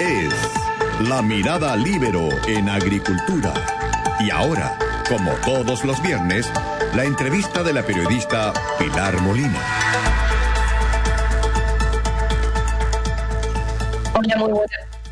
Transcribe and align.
Es 0.00 1.08
La 1.08 1.22
Mirada 1.22 1.76
Libero 1.76 2.28
en 2.46 2.68
Agricultura. 2.68 3.52
Y 4.20 4.30
ahora, 4.30 4.78
como 5.08 5.32
todos 5.44 5.84
los 5.84 6.02
viernes, 6.02 6.52
la 6.94 7.04
entrevista 7.04 7.62
de 7.62 7.72
la 7.72 7.82
periodista 7.82 8.52
Pilar 8.78 9.20
Molina. 9.22 9.60
Hola, 14.14 14.36
muy, 14.38 14.60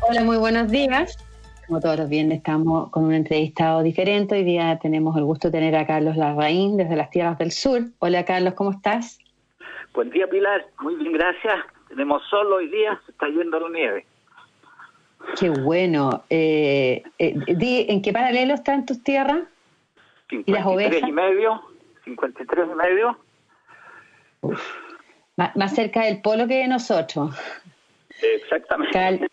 Hola, 0.07 0.23
muy 0.23 0.37
buenos 0.37 0.69
días. 0.69 1.17
Como 1.67 1.79
todos 1.79 1.97
los 1.97 2.09
viernes 2.09 2.37
estamos 2.37 2.89
con 2.91 3.05
un 3.05 3.13
entrevistado 3.13 3.81
diferente. 3.81 4.35
Hoy 4.35 4.43
día 4.43 4.77
tenemos 4.79 5.17
el 5.17 5.23
gusto 5.23 5.49
de 5.49 5.57
tener 5.57 5.75
a 5.75 5.87
Carlos 5.87 6.15
Larraín 6.15 6.77
desde 6.77 6.95
las 6.95 7.09
Tierras 7.09 7.37
del 7.37 7.51
Sur. 7.51 7.81
Hola 7.99 8.23
Carlos, 8.23 8.53
¿cómo 8.53 8.71
estás? 8.71 9.17
Buen 9.93 10.09
día 10.11 10.27
Pilar, 10.27 10.65
muy 10.79 10.95
bien, 10.95 11.13
gracias. 11.13 11.74
Tenemos 11.95 12.23
sol 12.27 12.51
hoy 12.51 12.67
día, 12.67 12.99
se 13.05 13.13
está 13.13 13.29
yendo 13.29 13.57
la 13.57 13.69
nieve. 13.69 14.05
Qué 15.39 15.49
bueno. 15.49 16.25
Eh, 16.29 17.03
eh, 17.17 17.35
¿En 17.87 18.01
qué 18.01 18.11
paralelo 18.11 18.53
están 18.53 18.85
tus 18.85 19.01
tierras? 19.01 19.43
53 20.29 20.43
¿Y 20.45 20.51
las 20.51 20.65
ovejas? 20.65 21.07
y 21.07 21.11
medio, 21.13 21.61
53 22.03 22.67
y 22.69 22.75
medio. 22.75 23.17
más, 25.37 25.73
cerca 25.73 26.03
del 26.03 26.21
polo 26.21 26.47
que 26.47 26.55
de 26.55 26.67
nosotros. 26.67 27.33
Exactamente. 28.21 29.29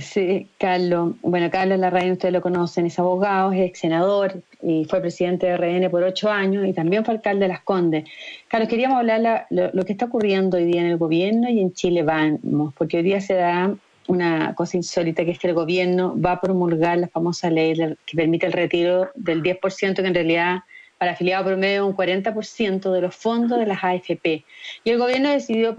Sí, 0.00 0.48
Carlos. 0.58 1.16
Bueno, 1.20 1.50
Carlos 1.50 1.78
Larraín, 1.78 2.12
ustedes 2.12 2.32
lo 2.32 2.40
conocen, 2.40 2.86
es 2.86 2.98
abogado, 2.98 3.52
es 3.52 3.60
ex 3.60 3.80
senador 3.80 4.42
y 4.62 4.86
fue 4.86 5.02
presidente 5.02 5.46
de 5.46 5.56
RN 5.58 5.90
por 5.90 6.02
ocho 6.02 6.30
años 6.30 6.66
y 6.66 6.72
también 6.72 7.04
fue 7.04 7.14
alcalde 7.14 7.44
de 7.44 7.48
Las 7.48 7.60
Condes. 7.60 8.04
Carlos, 8.48 8.70
queríamos 8.70 8.98
hablar 8.98 9.46
de 9.50 9.70
lo, 9.72 9.84
que 9.84 9.92
está 9.92 10.06
ocurriendo 10.06 10.56
hoy 10.56 10.64
día 10.64 10.80
en 10.80 10.86
el 10.86 10.96
gobierno 10.96 11.50
y 11.50 11.60
en 11.60 11.74
Chile 11.74 12.02
vamos, 12.02 12.72
porque 12.74 12.98
hoy 12.98 13.02
día 13.02 13.20
se 13.20 13.34
da 13.34 13.74
una 14.08 14.54
cosa 14.54 14.78
insólita 14.78 15.26
que 15.26 15.32
es 15.32 15.38
que 15.38 15.48
el 15.48 15.54
gobierno 15.54 16.18
va 16.18 16.32
a 16.32 16.40
promulgar 16.40 16.96
la 16.98 17.08
famosa 17.08 17.50
ley 17.50 17.74
que 17.74 18.16
permite 18.16 18.46
el 18.46 18.52
retiro 18.52 19.10
del 19.14 19.42
10%, 19.42 19.94
que 19.94 20.06
en 20.06 20.14
realidad 20.14 20.60
para 20.96 21.12
afiliado 21.12 21.44
promedio 21.44 21.86
un 21.86 21.94
40% 21.94 22.92
de 22.92 23.00
los 23.00 23.14
fondos 23.14 23.58
de 23.58 23.66
las 23.66 23.84
AFP. 23.84 24.44
Y 24.84 24.90
el 24.90 24.98
gobierno 24.98 25.30
decidió 25.30 25.76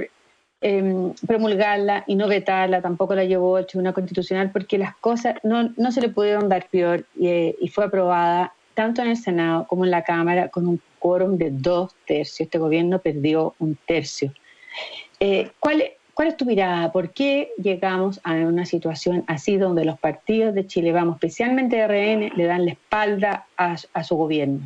Em, 0.66 1.14
promulgarla 1.28 2.06
y 2.08 2.16
no 2.16 2.30
vetarla, 2.30 2.82
tampoco 2.82 3.16
la 3.16 3.26
llevó 3.26 3.58
a 3.58 3.66
una 3.74 3.92
Constitucional 3.92 4.50
porque 4.54 4.78
las 4.78 4.96
cosas 4.96 5.36
no, 5.44 5.74
no 5.76 5.92
se 5.92 6.00
le 6.00 6.08
pudieron 6.08 6.48
dar 6.48 6.70
peor 6.70 7.04
y, 7.18 7.54
y, 7.60 7.68
fue 7.68 7.84
aprobada 7.84 8.54
tanto 8.74 9.02
en 9.02 9.10
el 9.10 9.18
Senado 9.18 9.68
como 9.68 9.84
en 9.84 9.92
la 9.92 10.06
Cámara 10.06 10.48
con 10.48 10.66
un 10.66 10.82
quórum 11.00 11.38
de 11.38 11.50
dos 11.52 11.94
tercios. 12.08 12.40
Este 12.40 12.60
gobierno 12.60 13.00
perdió 13.00 13.56
un 13.60 13.76
tercio. 13.86 14.32
Eh, 15.20 15.52
¿cuál, 15.60 15.84
¿Cuál 16.14 16.30
es 16.30 16.38
tu 16.38 16.46
mirada? 16.46 16.94
¿Por 16.94 17.12
qué 17.12 17.52
llegamos 17.62 18.22
a 18.24 18.32
una 18.32 18.66
situación 18.66 19.26
así 19.28 19.58
donde 19.58 19.84
los 19.84 20.00
partidos 20.00 20.56
de 20.56 20.66
Chile, 20.66 20.94
vamos, 20.94 21.16
especialmente 21.16 21.86
RN, 21.86 22.38
le 22.38 22.46
dan 22.46 22.64
la 22.64 22.72
espalda 22.72 23.48
a, 23.58 23.76
su 23.76 24.16
gobierno? 24.16 24.62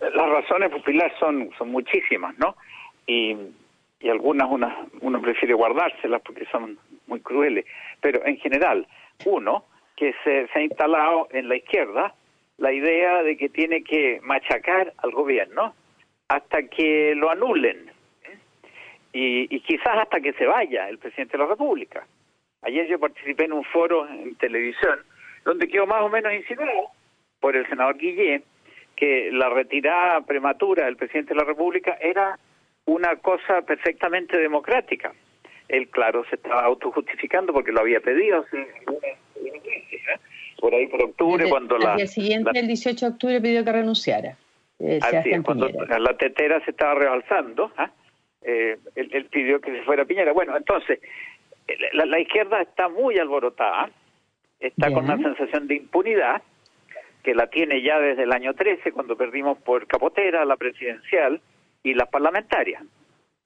Las 0.00 0.28
razones, 0.30 0.70
populares 0.70 1.12
son, 1.20 1.48
son 1.56 1.70
muchísimas, 1.70 2.36
¿no? 2.38 2.56
Y 3.06 3.36
y 4.00 4.08
algunas 4.08 4.50
una, 4.50 4.86
uno 5.00 5.20
prefiere 5.20 5.54
guardárselas 5.54 6.22
porque 6.22 6.46
son 6.46 6.78
muy 7.06 7.20
crueles, 7.20 7.64
pero 8.00 8.24
en 8.26 8.36
general, 8.38 8.86
uno, 9.24 9.64
que 9.96 10.14
se, 10.22 10.48
ha 10.52 10.60
instalado 10.60 11.28
en 11.30 11.48
la 11.48 11.56
izquierda 11.56 12.14
la 12.58 12.72
idea 12.72 13.22
de 13.22 13.36
que 13.36 13.48
tiene 13.48 13.82
que 13.82 14.20
machacar 14.22 14.92
al 14.98 15.10
gobierno 15.10 15.74
hasta 16.28 16.62
que 16.64 17.14
lo 17.14 17.30
anulen 17.30 17.90
¿eh? 18.24 18.38
y, 19.12 19.54
y 19.54 19.60
quizás 19.60 19.98
hasta 19.98 20.20
que 20.20 20.32
se 20.34 20.46
vaya 20.46 20.88
el 20.88 20.98
presidente 20.98 21.36
de 21.36 21.44
la 21.44 21.50
República. 21.50 22.06
Ayer 22.62 22.86
yo 22.88 22.98
participé 22.98 23.44
en 23.44 23.52
un 23.52 23.64
foro 23.64 24.08
en 24.08 24.34
televisión 24.36 24.98
donde 25.44 25.68
quedó 25.68 25.86
más 25.86 26.02
o 26.02 26.08
menos 26.08 26.32
insinuado 26.34 26.90
por 27.40 27.56
el 27.56 27.66
senador 27.68 27.96
Guillé 27.96 28.42
que 28.96 29.30
la 29.30 29.50
retirada 29.50 30.22
prematura 30.22 30.86
del 30.86 30.96
presidente 30.96 31.34
de 31.34 31.40
la 31.40 31.46
República 31.46 31.96
era 32.00 32.38
una 32.86 33.16
cosa 33.16 33.62
perfectamente 33.62 34.38
democrática. 34.38 35.12
Él, 35.68 35.88
claro, 35.88 36.24
se 36.30 36.36
estaba 36.36 36.62
autojustificando 36.62 37.52
porque 37.52 37.72
lo 37.72 37.80
había 37.80 38.00
pedido 38.00 38.44
¿eh? 38.52 39.18
por 40.58 40.74
ahí 40.74 40.86
por 40.86 41.02
octubre, 41.02 41.48
cuando 41.48 41.76
la... 41.76 41.96
El 41.96 42.08
siguiente, 42.08 42.50
el 42.58 42.66
18 42.66 43.06
de 43.06 43.12
octubre, 43.12 43.40
pidió 43.40 43.64
que 43.64 43.72
renunciara. 43.72 44.36
Eh, 44.78 45.00
así 45.02 45.30
es, 45.30 45.42
cuando 45.42 45.68
la 45.68 46.16
tetera 46.16 46.64
se 46.64 46.70
estaba 46.70 46.94
rebalsando, 46.94 47.72
¿ah? 47.76 47.90
eh, 48.42 48.78
él, 48.94 49.26
pidió 49.26 49.60
que 49.60 49.72
se 49.72 49.82
fuera 49.82 50.04
Piñera. 50.04 50.32
Bueno, 50.32 50.56
entonces, 50.56 51.00
la, 51.92 52.20
izquierda 52.20 52.62
está 52.62 52.88
muy 52.88 53.18
alborotada, 53.18 53.90
está 54.60 54.92
con 54.92 55.04
una 55.04 55.18
sensación 55.18 55.66
de 55.66 55.76
impunidad, 55.76 56.42
que 57.22 57.34
la 57.34 57.48
tiene 57.48 57.82
ya 57.82 57.98
desde 57.98 58.22
el 58.22 58.32
año 58.32 58.54
13, 58.54 58.92
cuando 58.92 59.16
perdimos 59.16 59.58
por 59.58 59.86
Capotera 59.86 60.44
la 60.44 60.56
presidencial, 60.56 61.40
y 61.86 61.94
las 61.94 62.08
parlamentarias. 62.08 62.82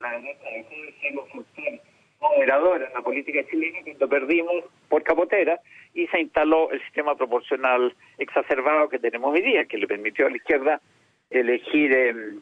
La 0.00 0.12
derecha 0.12 0.48
dejó 0.50 1.26
de 1.38 1.62
ser 1.62 1.80
moderadora 2.18 2.86
en 2.86 2.94
la 2.94 3.02
política 3.02 3.40
chilena 3.50 3.80
cuando 3.84 4.08
perdimos 4.08 4.64
por 4.88 5.02
capotera 5.02 5.60
y 5.92 6.06
se 6.06 6.20
instaló 6.20 6.70
el 6.70 6.80
sistema 6.84 7.14
proporcional 7.16 7.94
exacerbado 8.16 8.88
que 8.88 8.98
tenemos 8.98 9.34
hoy 9.34 9.42
día, 9.42 9.66
que 9.66 9.76
le 9.76 9.86
permitió 9.86 10.26
a 10.26 10.30
la 10.30 10.36
izquierda 10.38 10.80
elegir 11.28 11.92
em, 11.92 12.40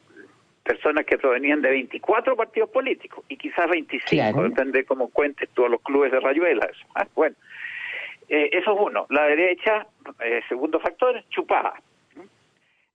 personas 0.63 1.05
que 1.05 1.19
provenían 1.19 1.63
de 1.63 1.71
24 1.71 2.37
partidos 2.37 2.71
políticos 2.71 3.25
y 3.29 3.37
quizás 3.37 3.69
25, 3.69 4.43
depende 4.45 4.79
de 4.79 4.85
cómo 4.85 5.09
cuentes 5.09 5.49
todos 5.51 5.69
los 5.69 5.83
clubes 5.83 6.13
de 6.13 6.21
rayuelas. 6.21 6.71
Ah, 6.95 7.09
bueno, 7.17 7.35
eh, 8.29 8.51
eso 8.53 8.73
es 8.73 8.81
uno. 8.81 9.07
La 9.11 9.25
derecha, 9.27 9.85
eh, 10.21 10.43
segundo 10.49 10.79
factor, 10.79 11.25
chupada. 11.31 11.75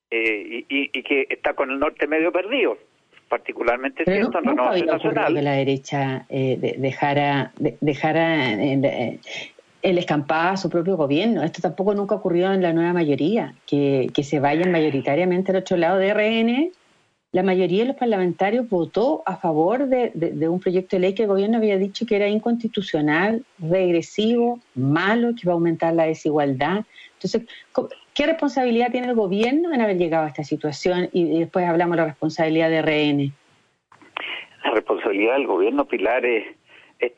Eh, 0.10 0.64
y, 0.70 1.00
y, 1.00 1.04
que 1.04 1.26
está 1.28 1.56
con 1.56 1.72
el 1.72 1.80
norte 1.80 2.06
medio 2.06 2.32
perdido 2.32 2.78
particularmente 3.34 4.04
Pero 4.06 4.30
cierto 4.30 4.42
no, 4.42 4.54
no, 4.54 4.76
Nacional. 4.86 5.34
que 5.34 5.42
la 5.42 5.54
derecha 5.54 6.28
eh, 6.30 6.76
dejara, 6.78 7.52
dejara 7.82 8.54
eh, 8.54 9.20
el 9.82 9.98
escampado 9.98 10.50
a 10.52 10.58
su 10.58 10.70
propio 10.70 10.96
gobierno. 10.96 11.42
Esto 11.42 11.60
tampoco 11.60 11.96
nunca 11.96 12.14
ocurrió 12.14 12.54
en 12.54 12.62
la 12.62 12.74
nueva 12.74 12.94
mayoría, 12.94 13.56
que, 13.66 14.12
que 14.14 14.24
se 14.24 14.40
vayan 14.40 14.72
mayoritariamente 14.72 15.52
al 15.52 15.58
otro 15.58 15.78
lado 15.78 15.98
de 15.98 16.14
RN. 16.14 16.72
La 17.32 17.42
mayoría 17.42 17.80
de 17.80 17.88
los 17.88 17.96
parlamentarios 17.96 18.70
votó 18.70 19.24
a 19.26 19.38
favor 19.38 19.88
de, 19.88 20.12
de, 20.14 20.48
un 20.48 20.60
proyecto 20.60 20.96
de 20.96 21.00
ley 21.00 21.16
que 21.16 21.24
el 21.24 21.30
gobierno 21.30 21.58
había 21.58 21.80
dicho 21.80 22.06
que 22.06 22.18
era 22.18 22.28
inconstitucional, 22.28 23.44
regresivo, 23.58 24.60
malo, 24.76 25.30
que 25.30 25.42
iba 25.46 25.54
a 25.54 25.56
aumentar 25.56 25.96
la 25.96 26.04
desigualdad. 26.04 26.86
Entonces, 27.16 27.48
¿Qué 28.14 28.28
responsabilidad 28.28 28.92
tiene 28.92 29.08
el 29.08 29.16
gobierno 29.16 29.74
en 29.74 29.82
haber 29.82 29.98
llegado 29.98 30.26
a 30.26 30.28
esta 30.28 30.44
situación? 30.44 31.10
Y, 31.14 31.40
después 31.40 31.66
hablamos 31.66 31.98
de 31.98 32.04
la 32.04 32.08
responsabilidad 32.10 32.70
de 32.70 32.82
RN. 32.84 33.34
La 34.64 34.72
responsabilidad 34.72 35.34
del 35.34 35.48
gobierno, 35.48 35.86
Pilar, 35.86 36.24
es, 36.24 36.46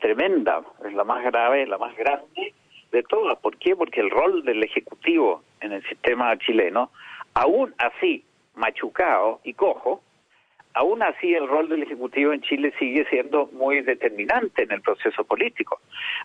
tremenda, 0.00 0.62
es 0.86 0.94
la 0.94 1.04
más 1.04 1.22
grave, 1.22 1.66
la 1.66 1.76
más 1.76 1.94
grande 1.96 2.54
de 2.92 3.02
todas. 3.02 3.38
¿Por 3.38 3.58
qué? 3.58 3.76
Porque 3.76 4.00
el 4.00 4.10
rol 4.10 4.42
del 4.44 4.62
Ejecutivo 4.62 5.42
en 5.60 5.72
el 5.72 5.86
sistema 5.86 6.36
chileno, 6.38 6.90
aún 7.34 7.74
así 7.76 8.24
machucado 8.54 9.40
y 9.44 9.52
cojo, 9.52 10.00
aún 10.72 11.02
así 11.02 11.34
el 11.34 11.46
rol 11.46 11.68
del 11.68 11.82
Ejecutivo 11.82 12.32
en 12.32 12.40
Chile 12.40 12.72
sigue 12.78 13.06
siendo 13.10 13.50
muy 13.52 13.82
determinante 13.82 14.62
en 14.62 14.72
el 14.72 14.80
proceso 14.80 15.24
político. 15.24 15.78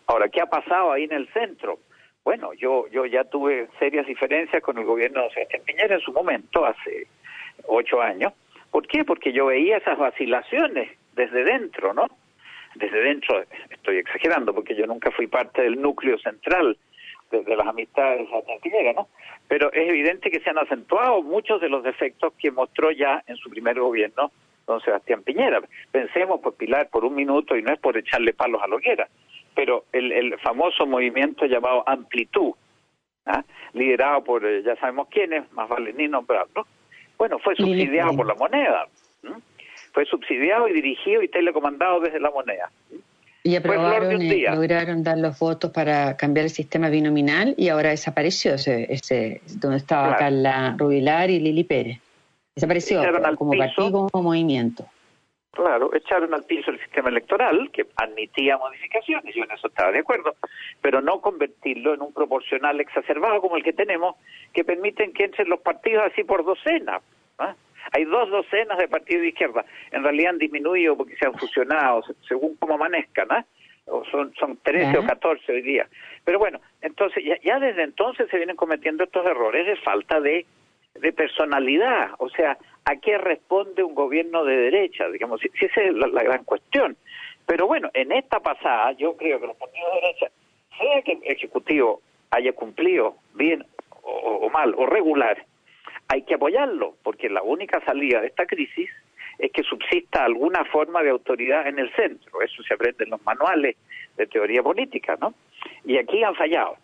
Ahora, 0.07 0.29
¿qué 0.29 0.41
ha 0.41 0.45
pasado 0.45 0.93
ahí 0.93 1.03
en 1.03 1.13
el 1.13 1.27
centro? 1.33 1.77
Bueno, 2.23 2.53
yo, 2.53 2.87
yo 2.89 3.05
ya 3.05 3.23
tuve 3.23 3.67
serias 3.79 4.05
diferencias 4.05 4.61
con 4.61 4.77
el 4.77 4.85
gobierno 4.85 5.23
de 5.23 5.31
Sebastián 5.31 5.63
Piñera 5.65 5.95
en 5.95 6.01
su 6.01 6.13
momento, 6.13 6.65
hace 6.65 7.07
ocho 7.65 8.01
años. 8.01 8.33
¿Por 8.69 8.87
qué? 8.87 9.03
Porque 9.03 9.33
yo 9.33 9.47
veía 9.47 9.77
esas 9.77 9.97
vacilaciones 9.97 10.91
desde 11.13 11.43
dentro, 11.43 11.93
¿no? 11.93 12.07
Desde 12.75 13.01
dentro, 13.01 13.43
estoy 13.69 13.97
exagerando, 13.97 14.53
porque 14.53 14.75
yo 14.75 14.85
nunca 14.85 15.11
fui 15.11 15.27
parte 15.27 15.63
del 15.63 15.81
núcleo 15.81 16.17
central 16.19 16.77
de, 17.31 17.55
las 17.55 17.67
amistades 17.67 18.27
de 18.63 18.93
¿no? 18.93 19.07
Pero 19.47 19.71
es 19.73 19.89
evidente 19.89 20.29
que 20.29 20.39
se 20.39 20.49
han 20.49 20.57
acentuado 20.57 21.21
muchos 21.23 21.59
de 21.59 21.69
los 21.69 21.83
defectos 21.83 22.33
que 22.37 22.51
mostró 22.51 22.91
ya 22.91 23.23
en 23.27 23.35
su 23.37 23.49
primer 23.49 23.79
gobierno 23.79 24.31
don 24.67 24.79
Sebastián 24.81 25.23
Piñera. 25.23 25.61
Pensemos, 25.91 26.39
por 26.39 26.55
Pilar, 26.55 26.89
por 26.89 27.03
un 27.03 27.15
minuto, 27.15 27.57
y 27.57 27.61
no 27.61 27.73
es 27.73 27.79
por 27.79 27.97
echarle 27.97 28.33
palos 28.33 28.61
a 28.61 28.67
lo 28.67 28.79
que 28.79 28.91
era, 28.91 29.07
pero 29.55 29.85
el, 29.91 30.11
el 30.11 30.39
famoso 30.39 30.85
movimiento 30.85 31.45
llamado 31.45 31.83
Amplitud, 31.87 32.53
¿ah? 33.25 33.43
liderado 33.73 34.23
por 34.23 34.45
eh, 34.45 34.63
ya 34.63 34.75
sabemos 34.77 35.07
quiénes, 35.09 35.51
más 35.53 35.69
vale 35.69 35.93
ni 35.93 36.07
nombrarlo, 36.07 36.65
bueno, 37.17 37.39
fue 37.39 37.55
subsidiado 37.55 38.15
por 38.15 38.25
la 38.25 38.35
moneda, 38.35 38.87
fue 39.93 40.05
subsidiado 40.05 40.67
y 40.67 40.73
dirigido 40.73 41.21
y 41.21 41.27
telecomandado 41.27 41.99
desde 41.99 42.19
la 42.19 42.31
moneda. 42.31 42.71
Y 43.43 43.55
aprobaron, 43.55 44.21
eh, 44.21 44.45
lograron 44.53 45.03
dar 45.03 45.17
los 45.17 45.37
votos 45.39 45.71
para 45.71 46.15
cambiar 46.15 46.45
el 46.45 46.51
sistema 46.51 46.89
binominal 46.89 47.55
y 47.57 47.69
ahora 47.69 47.89
desapareció 47.89 48.53
ese, 48.53 48.91
ese 48.93 49.41
donde 49.59 49.77
estaba 49.77 50.15
Carla 50.15 50.75
Rubilar 50.77 51.29
y 51.31 51.39
Lili 51.39 51.63
Pérez. 51.63 51.99
Desapareció 52.55 53.01
como 53.35 53.57
partido, 53.57 54.09
como 54.11 54.23
movimiento. 54.23 54.85
Claro, 55.51 55.93
echaron 55.93 56.33
al 56.33 56.45
piso 56.45 56.71
el 56.71 56.79
sistema 56.79 57.09
electoral, 57.09 57.69
que 57.71 57.85
admitía 57.97 58.57
modificaciones, 58.57 59.35
yo 59.35 59.43
en 59.43 59.51
eso 59.51 59.67
estaba 59.67 59.91
de 59.91 59.99
acuerdo, 59.99 60.35
pero 60.81 61.01
no 61.01 61.19
convertirlo 61.19 61.93
en 61.93 62.01
un 62.01 62.13
proporcional 62.13 62.79
exacerbado 62.79 63.41
como 63.41 63.57
el 63.57 63.63
que 63.63 63.73
tenemos, 63.73 64.15
que 64.53 64.63
permiten 64.63 65.11
que 65.11 65.25
entren 65.25 65.49
los 65.49 65.59
partidos 65.59 66.05
así 66.09 66.23
por 66.23 66.45
docenas. 66.45 67.01
¿ah? 67.37 67.53
Hay 67.91 68.05
dos 68.05 68.29
docenas 68.29 68.77
de 68.77 68.87
partidos 68.87 69.23
de 69.23 69.29
izquierda, 69.29 69.65
en 69.91 70.03
realidad 70.03 70.31
han 70.31 70.37
disminuido 70.37 70.95
porque 70.95 71.17
se 71.17 71.25
han 71.25 71.37
fusionado, 71.37 72.01
según 72.25 72.55
como 72.55 72.75
amanezcan, 72.75 73.27
¿ah? 73.31 73.45
o 73.87 74.05
son, 74.05 74.33
son 74.35 74.55
13 74.55 74.99
o 74.99 75.05
14 75.05 75.51
hoy 75.51 75.61
día. 75.63 75.85
Pero 76.23 76.39
bueno, 76.39 76.61
entonces 76.81 77.25
ya, 77.25 77.35
ya 77.43 77.59
desde 77.59 77.83
entonces 77.83 78.29
se 78.29 78.37
vienen 78.37 78.55
cometiendo 78.55 79.03
estos 79.03 79.25
errores 79.25 79.65
de 79.65 79.75
falta 79.75 80.21
de 80.21 80.45
de 80.95 81.13
personalidad, 81.13 82.11
o 82.17 82.29
sea, 82.29 82.57
¿a 82.85 82.95
qué 82.97 83.17
responde 83.17 83.83
un 83.83 83.95
gobierno 83.95 84.43
de 84.43 84.55
derecha? 84.55 85.09
Digamos, 85.09 85.41
si, 85.41 85.49
esa 85.65 85.81
es 85.81 85.93
la, 85.93 86.23
gran 86.23 86.43
cuestión. 86.43 86.97
Pero 87.45 87.67
bueno, 87.67 87.89
en 87.93 88.11
esta 88.11 88.39
pasada 88.39 88.91
yo 88.93 89.15
creo 89.17 89.39
que 89.39 89.47
los 89.47 89.57
partidos 89.57 89.93
de 89.93 90.01
derecha, 90.01 90.31
sea 90.77 91.01
que 91.01 91.13
el 91.13 91.19
Ejecutivo 91.23 92.01
haya 92.31 92.53
cumplido 92.53 93.15
bien 93.33 93.65
o, 94.03 94.49
mal 94.49 94.73
o 94.77 94.85
regular, 94.85 95.45
hay 96.07 96.23
que 96.23 96.35
apoyarlo, 96.35 96.95
porque 97.03 97.29
la 97.29 97.41
única 97.41 97.83
salida 97.85 98.21
de 98.21 98.27
esta 98.27 98.45
crisis 98.45 98.89
es 99.37 99.51
que 99.51 99.63
subsista 99.63 100.25
alguna 100.25 100.65
forma 100.65 101.01
de 101.01 101.09
autoridad 101.09 101.67
en 101.67 101.79
el 101.79 101.91
centro. 101.95 102.41
Eso 102.41 102.63
se 102.63 102.73
aprende 102.73 103.05
en 103.05 103.11
los 103.11 103.23
manuales 103.23 103.75
de 104.17 104.27
teoría 104.27 104.61
política, 104.61 105.17
¿no? 105.19 105.33
Y 105.85 105.97
aquí 105.97 106.23
han 106.23 106.35
fallado 106.35 106.77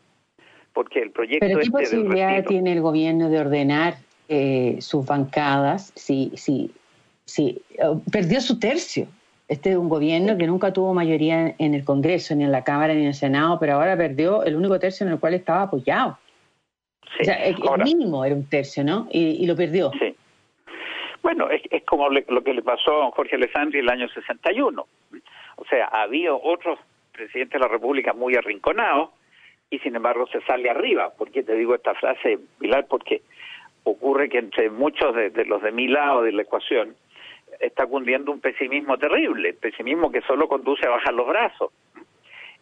porque 0.73 1.01
el 1.01 1.11
proyecto... 1.11 1.45
¿Pero 1.45 1.57
qué 1.57 1.65
este 1.65 1.71
posibilidad 1.71 2.45
tiene 2.45 2.73
el 2.73 2.81
gobierno 2.81 3.29
de 3.29 3.39
ordenar 3.39 3.95
eh, 4.29 4.77
sus 4.79 5.05
bancadas 5.05 5.91
si, 5.95 6.31
si, 6.35 6.71
si 7.25 7.61
oh, 7.83 8.01
perdió 8.11 8.41
su 8.41 8.59
tercio? 8.59 9.07
Este 9.47 9.71
es 9.71 9.77
un 9.77 9.87
gobierno 9.87 10.37
que 10.37 10.45
nunca 10.45 10.73
tuvo 10.73 10.93
mayoría 10.93 11.55
en 11.57 11.73
el 11.73 11.85
Congreso, 11.85 12.35
ni 12.35 12.43
en 12.43 12.51
la 12.51 12.63
Cámara, 12.63 12.93
ni 12.93 13.01
en 13.01 13.07
el 13.07 13.13
Senado, 13.13 13.57
pero 13.59 13.73
ahora 13.73 13.95
perdió 13.95 14.43
el 14.43 14.55
único 14.55 14.77
tercio 14.79 15.05
en 15.05 15.13
el 15.13 15.19
cual 15.19 15.35
estaba 15.35 15.63
apoyado. 15.63 16.17
o 17.21 17.23
sea, 17.23 17.35
el, 17.45 17.55
mínimo 17.83 18.25
era 18.25 18.35
un 18.35 18.49
tercio, 18.49 18.83
¿no? 18.83 19.07
Y, 19.09 19.45
lo 19.47 19.55
perdió. 19.55 19.91
Sí. 19.99 20.15
Bueno, 21.23 21.49
es, 21.49 21.61
es 21.71 21.83
como 21.85 22.09
lo 22.09 22.43
que 22.43 22.53
le 22.53 22.61
pasó 22.61 23.03
a 23.03 23.11
Jorge 23.11 23.35
Alessandri 23.35 23.79
el 23.79 23.89
año 23.89 24.09
61. 24.09 24.85
O 25.55 25.65
sea, 25.65 25.85
había 25.85 26.33
otros 26.33 26.77
presidentes 27.13 27.53
de 27.53 27.59
la 27.59 27.67
República 27.67 28.13
muy 28.13 28.35
arrinconados, 28.35 29.09
y 29.69 29.79
sin 29.79 29.95
embargo 29.95 30.27
se 30.27 30.41
sale 30.41 30.69
arriba. 30.69 31.11
¿Por 31.17 31.31
qué 31.31 31.43
te 31.43 31.55
digo 31.55 31.75
esta 31.75 31.93
frase, 31.95 32.39
Pilar? 32.59 32.87
Porque 32.87 33.21
ocurre 33.89 34.29
que 34.29 34.39
entre 34.39 34.69
muchos 34.69 35.15
de, 35.15 35.45
los 35.45 35.61
de 35.61 35.71
mi 35.71 35.87
lado 35.87 36.21
de 36.23 36.31
la 36.31 36.43
ecuación 36.43 36.95
está 37.59 37.85
cundiendo 37.85 38.31
un 38.31 38.39
pesimismo 38.39 38.97
terrible, 38.97 39.53
pesimismo 39.53 40.11
que 40.11 40.21
solo 40.21 40.47
conduce 40.47 40.85
a 40.85 40.91
bajar 40.91 41.13
los 41.13 41.27
brazos. 41.27 41.71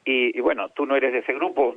Y, 0.08 0.40
bueno, 0.40 0.70
tú 0.70 0.86
no 0.86 0.96
eres 0.96 1.14
de 1.14 1.20
ese 1.20 1.34
grupo, 1.34 1.76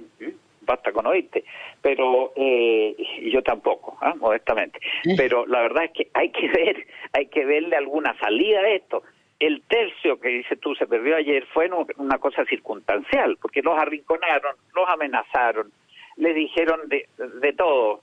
basta 0.60 0.92
con 0.92 1.06
oírte, 1.06 1.44
pero 1.80 2.32
eh, 2.36 2.94
y 2.98 3.30
yo 3.30 3.42
tampoco, 3.42 3.96
¿ah? 4.02 4.14
modestamente. 4.16 4.78
Pero 5.16 5.46
la 5.46 5.62
verdad 5.62 5.84
es 5.84 5.92
que 5.92 6.08
hay 6.12 6.30
que 6.30 6.48
ver, 6.48 6.86
hay 7.14 7.26
que 7.26 7.46
verle 7.46 7.76
alguna 7.76 8.14
salida 8.18 8.60
a 8.60 8.68
esto 8.68 9.02
el 9.40 9.62
tercio 9.62 10.18
que 10.20 10.28
dice 10.28 10.56
tú 10.56 10.74
se 10.74 10.86
perdió 10.86 11.16
ayer 11.16 11.46
fue 11.52 11.70
una 11.96 12.18
cosa 12.18 12.44
circunstancial, 12.44 13.38
porque 13.40 13.62
los 13.62 13.78
arrinconaron, 13.78 14.56
los 14.74 14.88
amenazaron, 14.88 15.70
les 16.16 16.34
dijeron 16.34 16.88
de, 16.88 17.08
de 17.40 17.52
todo. 17.52 18.02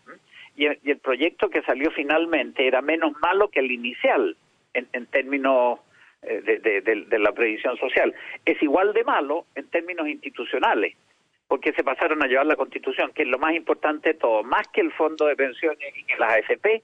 Y 0.56 0.66
el, 0.68 0.98
proyecto 1.00 1.50
que 1.50 1.62
salió 1.64 1.92
finalmente 1.92 2.66
era 2.66 2.82
menos 2.82 3.14
malo 3.22 3.50
que 3.50 3.60
el 3.60 3.72
inicial, 3.72 4.38
en, 4.74 4.88
en 4.94 5.06
términos 5.08 5.80
eh, 6.28 6.42
de, 6.42 6.82
de, 6.82 7.20
la 7.20 7.34
previsión 7.34 7.78
social. 7.78 8.16
Es 8.46 8.62
igual 8.64 8.94
de 8.94 9.04
malo 9.04 9.46
en 9.54 9.68
términos 9.68 10.08
institucionales, 10.08 10.96
porque 11.48 11.72
se 11.74 11.84
pasaron 11.84 12.24
a 12.24 12.28
llevar 12.28 12.48
la 12.48 12.56
Constitución, 12.56 13.12
que 13.14 13.24
es 13.24 13.28
lo 13.28 13.38
más 13.38 13.54
importante 13.54 14.14
de 14.14 14.20
todo, 14.20 14.44
más 14.44 14.68
que 14.70 14.82
el 14.82 14.92
fondo 14.94 15.28
de 15.28 15.36
pensiones 15.36 15.96
y 15.96 16.04
que 16.04 16.18
las 16.18 16.32
AFP, 16.34 16.82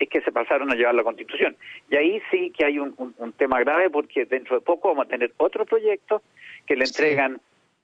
es 0.00 0.08
que 0.08 0.20
se 0.22 0.32
pasaron 0.32 0.72
a 0.72 0.74
llevar 0.74 0.94
la 0.96 1.04
Constitución. 1.04 1.56
Y 1.88 1.96
ahí 1.96 2.22
sí 2.30 2.50
que 2.50 2.64
hay 2.64 2.78
un, 2.80 2.94
tema 3.36 3.60
grave 3.60 3.90
porque 3.90 4.24
dentro 4.24 4.56
de 4.56 4.62
poco 4.62 4.88
vamos 4.88 5.06
a 5.06 5.08
tener 5.08 5.32
otro 5.36 5.64
proyecto 5.66 6.22
que 6.66 6.74
le 6.74 6.84
entregan 6.84 7.40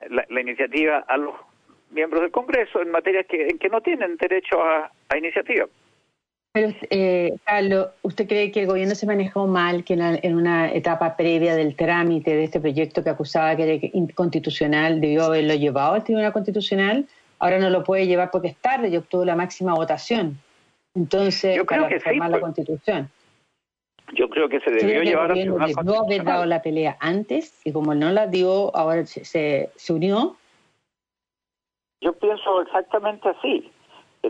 la, 0.09 0.41
iniciativa 0.41 1.05
a 1.06 1.17
los 1.19 1.37
miembros 1.91 2.23
del 2.23 2.31
Congreso 2.31 2.81
en 2.81 2.91
materias 2.91 3.27
que, 3.27 3.49
en 3.49 3.59
que 3.59 3.69
no 3.69 3.81
tienen 3.81 4.17
derecho 4.17 4.62
a, 4.62 4.91
iniciativa. 5.17 5.67
Pero, 6.53 6.73
eh, 6.91 7.35
Carlos, 7.44 7.88
¿usted 8.03 8.27
cree 8.27 8.50
que 8.50 8.61
el 8.61 8.67
gobierno 8.67 8.94
se 8.94 9.06
manejó 9.06 9.47
mal 9.47 9.85
que 9.85 9.94
en, 9.94 10.35
una 10.35 10.73
etapa 10.73 11.17
previa 11.17 11.55
del 11.55 11.77
trámite 11.77 12.35
de 12.35 12.44
este 12.44 12.61
proyecto 12.61 13.05
que 13.05 13.11
acusaba 13.11 13.55
que 13.56 13.62
era 13.62 13.88
inconstitucional 13.93 15.00
debió 15.00 15.25
haberlo 15.25 15.55
llevado 15.55 15.94
al 15.94 16.05
Tribunal 16.05 16.33
Constitucional? 16.33 17.06
Ahora 17.38 17.59
no 17.59 17.69
lo 17.69 17.85
puede 17.85 18.06
llevar 18.06 18.31
porque 18.31 18.49
es 18.49 18.56
tarde 18.56 18.89
y 18.89 18.97
obtuvo 18.97 19.25
la 19.25 19.37
máxima 19.37 19.75
votación. 19.75 20.39
Entonces, 20.94 21.56
yo 21.56 21.67
creo 21.67 21.89
que 21.89 22.00
sí, 22.00 22.17
la 22.17 22.29
pues. 22.31 22.41
Constitución. 22.41 23.11
Yo 24.15 24.31
creo 24.31 24.49
que 24.49 24.61
se 24.61 24.71
debió 24.71 25.03
llevar 25.03 25.32
a 25.32 25.35
Tribunal 25.35 25.73
Constitucional. 25.75 26.05
haber 26.06 26.25
dado 26.25 26.47
la 26.47 26.62
pelea 26.62 26.97
antes 27.00 27.61
y 27.65 27.73
como 27.73 27.94
no 27.94 28.12
la 28.12 28.27
dio, 28.29 28.75
ahora 28.75 29.05
se, 29.05 29.25
se, 29.75 29.93
unió. 29.93 30.37
Yo 32.00 32.12
pienso 32.12 32.62
exactamente 32.62 33.28
así. 33.28 33.70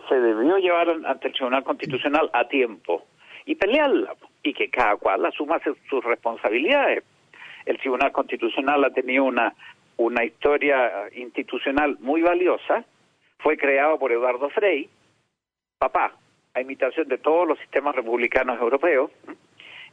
Se 0.08 0.20
debió 0.20 0.58
llevar 0.58 0.90
ante 1.06 1.28
el 1.28 1.34
Tribunal 1.34 1.64
Constitucional 1.64 2.30
a 2.32 2.46
tiempo 2.48 3.04
y 3.44 3.54
pelearla 3.54 4.14
y 4.42 4.52
que 4.52 4.68
cada 4.68 4.96
cual 4.96 5.24
asuma 5.24 5.60
sus 5.88 6.04
responsabilidades. 6.04 7.02
El 7.64 7.78
Tribunal 7.78 8.12
Constitucional 8.12 8.84
ha 8.84 8.90
tenido 8.90 9.24
una, 9.24 9.54
una 9.96 10.24
historia 10.24 11.08
institucional 11.14 11.96
muy 12.00 12.22
valiosa. 12.22 12.84
Fue 13.38 13.56
creado 13.56 13.98
por 13.98 14.12
Eduardo 14.12 14.50
Frei, 14.50 14.88
papá, 15.78 16.12
a 16.54 16.60
imitación 16.60 17.08
de 17.08 17.18
todos 17.18 17.48
los 17.48 17.58
sistemas 17.58 17.94
republicanos 17.94 18.60
europeos, 18.60 19.10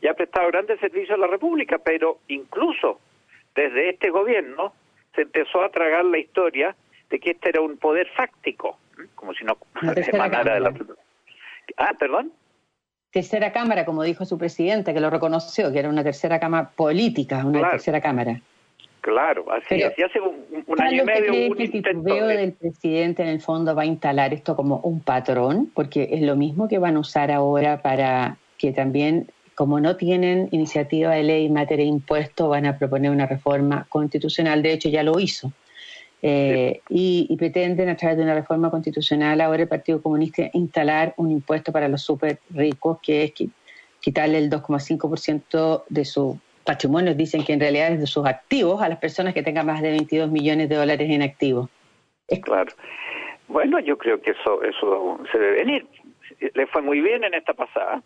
y 0.01 0.07
ha 0.07 0.13
prestado 0.13 0.47
grandes 0.47 0.79
servicios 0.79 1.11
a 1.11 1.21
la 1.21 1.27
República, 1.27 1.77
pero 1.77 2.19
incluso 2.27 2.99
desde 3.55 3.89
este 3.89 4.09
gobierno 4.09 4.73
se 5.15 5.21
empezó 5.21 5.61
a 5.61 5.69
tragar 5.69 6.05
la 6.05 6.17
historia 6.17 6.75
de 7.09 7.19
que 7.19 7.31
este 7.31 7.49
era 7.49 7.61
un 7.61 7.77
poder 7.77 8.07
fáctico, 8.15 8.77
como 9.15 9.33
si 9.33 9.43
no 9.43 9.57
emanara 10.13 10.55
de 10.55 10.59
la... 10.59 10.73
Ah, 11.77 11.93
perdón. 11.97 12.31
Tercera 13.11 13.51
Cámara, 13.51 13.85
como 13.85 14.01
dijo 14.03 14.25
su 14.25 14.37
presidente, 14.37 14.93
que 14.93 14.99
lo 14.99 15.11
reconoció, 15.11 15.71
que 15.71 15.79
era 15.79 15.89
una 15.89 16.03
tercera 16.03 16.39
cámara 16.39 16.71
política, 16.75 17.45
una 17.45 17.69
tercera 17.71 18.01
Cámara. 18.01 18.41
Claro, 19.01 19.45
así, 19.51 19.83
hace 19.83 20.19
un, 20.21 20.81
año 20.81 21.03
y 21.03 21.05
medio 21.05 21.25
cree 21.27 21.51
que 21.51 21.63
el 21.63 21.71
titubeo 21.71 22.25
del 22.25 22.53
presidente 22.53 23.21
en 23.21 23.27
el 23.27 23.41
fondo 23.41 23.75
va 23.75 23.81
a 23.81 23.85
instalar 23.85 24.33
esto 24.33 24.55
como 24.55 24.77
un 24.77 25.01
patrón? 25.01 25.69
Porque 25.75 26.07
es 26.13 26.21
lo 26.21 26.37
mismo 26.37 26.69
que 26.69 26.77
van 26.77 26.95
a 26.95 26.99
usar 27.01 27.29
ahora 27.29 27.81
para 27.81 28.37
que 28.57 28.71
también, 28.71 29.27
como 29.55 29.81
no 29.81 29.97
tienen 29.97 30.47
iniciativa 30.51 31.15
de 31.15 31.23
ley 31.23 31.45
en 31.47 31.53
materia 31.53 31.83
de 31.83 31.89
impuestos, 31.89 32.49
van 32.49 32.65
a 32.65 32.77
proponer 32.77 33.11
una 33.11 33.25
reforma 33.25 33.85
constitucional. 33.89 34.63
De 34.63 34.71
hecho, 34.71 34.87
ya 34.87 35.03
lo 35.03 35.19
hizo. 35.19 35.51
Eh, 36.25 36.79
y, 36.87 37.35
pretenden, 37.35 37.89
a 37.89 37.97
través 37.97 38.17
de 38.17 38.23
una 38.23 38.33
reforma 38.33 38.71
constitucional, 38.71 39.41
ahora 39.41 39.63
el 39.63 39.67
Partido 39.67 40.01
Comunista 40.01 40.49
instalar 40.53 41.13
un 41.17 41.31
impuesto 41.31 41.73
para 41.73 41.89
los 41.89 42.01
súper 42.01 42.39
ricos, 42.49 42.99
que 43.01 43.25
es 43.25 43.33
quitarle 43.99 44.37
el 44.37 44.49
2,5% 44.49 45.83
de 45.89 46.05
su 46.05 46.39
patrimonios 46.65 47.17
dicen 47.17 47.43
que 47.43 47.51
en 47.51 47.59
realidad 47.59 47.91
es 47.91 47.99
de 47.99 48.07
sus 48.07 48.25
activos 48.25 48.81
a 48.81 48.87
las 48.87 48.99
personas 48.99 49.33
que 49.33 49.43
tengan 49.43 49.65
más 49.65 49.81
de 49.81 49.91
22 49.91 50.31
millones 50.31 50.69
de 50.69 50.75
dólares 50.75 51.09
en 51.09 51.21
activos. 51.21 51.69
Claro. 52.41 52.71
Bueno, 53.49 53.81
yo 53.81 53.97
creo 53.97 54.21
que 54.21 54.31
eso 54.31 54.63
eso 54.63 55.19
se 55.29 55.37
debe 55.37 55.57
venir. 55.57 55.85
Le 56.53 56.67
fue 56.67 56.81
muy 56.81 57.01
bien 57.01 57.25
en 57.25 57.33
esta 57.33 57.53
pasada 57.53 58.01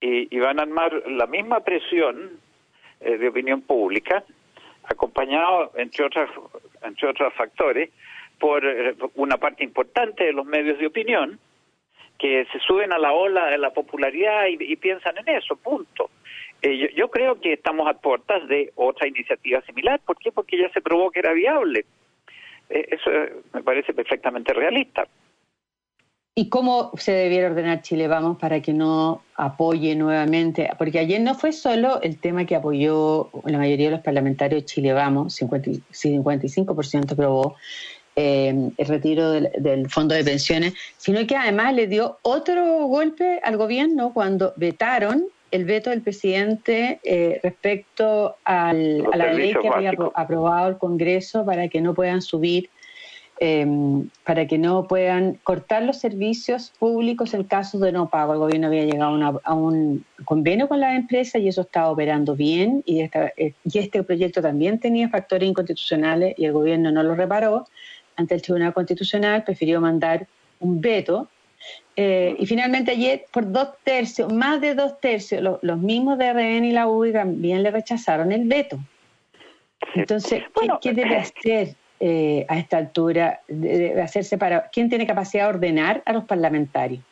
y, 0.00 0.38
van 0.38 0.58
a 0.58 0.62
armar 0.62 0.90
la 1.06 1.26
misma 1.26 1.60
presión 1.60 2.40
eh, 3.00 3.18
de 3.18 3.28
opinión 3.28 3.60
pública, 3.60 4.24
acompañado, 4.84 5.72
entre 5.76 6.06
otras 6.06 6.30
entre 6.82 7.08
otros 7.08 7.32
factores, 7.34 7.90
por 8.38 8.64
eh, 8.64 8.94
una 9.14 9.36
parte 9.36 9.64
importante 9.64 10.24
de 10.24 10.32
los 10.32 10.46
medios 10.46 10.78
de 10.78 10.86
opinión 10.86 11.38
que 12.18 12.46
se 12.52 12.58
suben 12.60 12.92
a 12.92 12.98
la 12.98 13.12
ola 13.12 13.46
de 13.46 13.56
la 13.56 13.70
popularidad 13.70 14.44
y 14.46 14.76
piensan 14.76 15.16
en 15.18 15.36
eso, 15.36 15.56
punto. 15.56 16.10
Eh, 16.62 16.92
yo, 16.94 17.10
creo 17.10 17.40
que 17.40 17.54
estamos 17.54 17.88
a 17.88 17.94
puertas 17.94 18.46
de 18.48 18.72
otra 18.74 19.08
iniciativa 19.08 19.62
similar. 19.62 20.00
¿Por 20.04 20.18
qué? 20.18 20.30
Porque 20.30 20.58
ya 20.58 20.68
se 20.70 20.82
probó 20.82 21.10
que 21.10 21.20
era 21.20 21.32
viable. 21.32 21.86
Eh, 22.68 22.86
eso 22.90 23.10
me 23.54 23.62
parece 23.62 23.94
perfectamente 23.94 24.52
realista. 24.52 25.06
¿Y 26.40 26.48
cómo 26.48 26.90
se 26.96 27.12
debiera 27.12 27.48
ordenar 27.48 27.82
Chile 27.82 28.08
Vamos 28.08 28.38
para 28.38 28.62
que 28.62 28.72
no 28.72 29.20
apoye 29.36 29.94
nuevamente? 29.94 30.70
Porque 30.78 30.98
ayer 30.98 31.20
no 31.20 31.34
fue 31.34 31.52
solo 31.52 32.00
el 32.00 32.18
tema 32.18 32.46
que 32.46 32.56
apoyó 32.56 33.28
la 33.44 33.58
mayoría 33.58 33.88
de 33.88 33.96
los 33.96 34.00
parlamentarios 34.00 34.62
de 34.62 34.64
Chile 34.64 34.94
Vamos, 34.94 35.34
50, 35.34 35.70
55% 35.92 37.12
aprobó 37.12 37.56
el 38.16 38.72
retiro 38.78 39.32
del, 39.32 39.50
del, 39.58 39.90
fondo 39.90 40.14
de 40.14 40.24
pensiones, 40.24 40.72
sino 40.96 41.26
que 41.26 41.36
además 41.36 41.74
le 41.74 41.86
dio 41.88 42.16
otro 42.22 42.86
golpe 42.86 43.38
al 43.44 43.58
gobierno 43.58 44.14
cuando 44.14 44.54
vetaron 44.56 45.26
el 45.50 45.66
veto 45.66 45.90
del 45.90 46.00
presidente 46.00 47.00
eh, 47.04 47.38
respecto 47.42 48.36
al, 48.44 49.06
a 49.12 49.16
la 49.18 49.34
ley 49.34 49.54
que 49.60 49.68
había 49.68 49.92
aprobado 50.14 50.70
el 50.70 50.78
Congreso 50.78 51.44
para 51.44 51.68
que 51.68 51.82
no 51.82 51.92
puedan 51.92 52.22
subir, 52.22 52.70
em, 53.40 54.08
para 54.24 54.46
que 54.46 54.58
no 54.58 54.86
puedan 54.86 55.34
cortar 55.42 55.82
los 55.82 55.96
servicios 55.96 56.72
públicos 56.78 57.34
en 57.34 57.44
caso 57.44 57.78
de 57.78 57.90
no 57.90 58.08
pago. 58.08 58.34
El 58.34 58.38
gobierno 58.38 58.68
había 58.68 58.84
llegado 58.84 59.40
a, 59.42 59.54
un 59.54 60.04
convenio 60.24 60.68
con 60.68 60.78
la 60.78 60.94
empresa 60.94 61.38
y 61.38 61.48
eso 61.48 61.62
estaba 61.62 61.90
operando 61.90 62.36
bien 62.36 62.82
y, 62.86 63.00
esta, 63.00 63.32
eh, 63.36 63.54
y 63.64 63.78
este 63.78 64.02
proyecto 64.04 64.40
también 64.40 64.78
tenía 64.78 65.08
factores 65.08 65.48
inconstitucionales 65.48 66.34
y 66.38 66.44
el 66.44 66.52
gobierno 66.52 66.92
no 66.92 67.02
lo 67.02 67.16
reparó. 67.16 67.66
Ante 68.16 68.36
el 68.36 68.42
Tribunal 68.42 68.72
Constitucional 68.74 69.42
prefirió 69.42 69.80
mandar 69.80 70.28
un 70.60 70.80
veto 70.80 71.28
eh, 71.96 72.36
y 72.38 72.46
finalmente 72.46 72.92
ayer, 72.92 73.26
por 73.30 73.50
dos 73.50 73.70
tercios, 73.84 74.32
más 74.32 74.60
de 74.60 74.74
dos 74.74 75.00
tercios, 75.00 75.58
los 75.60 75.78
mismos 75.78 76.18
de 76.18 76.32
RN 76.32 76.64
y 76.64 76.72
la 76.72 76.88
UDI 76.88 77.12
también 77.12 77.62
le 77.62 77.70
rechazaron 77.70 78.32
el 78.32 78.48
veto. 78.48 78.78
Entonces, 79.94 80.44
¿qué, 80.80 80.92
debe 80.92 81.16
hacer 81.16 81.76
eh, 82.00 82.46
a 82.48 82.58
esta 82.58 82.78
altura? 82.78 83.40
Debe 83.46 84.02
hacerse 84.02 84.38
para, 84.38 84.68
¿Quién 84.70 84.88
tiene 84.88 85.06
capacidad 85.06 85.44
de 85.44 85.56
ordenar 85.56 86.02
a 86.06 86.12
los 86.12 86.24
parlamentarios? 86.24 87.02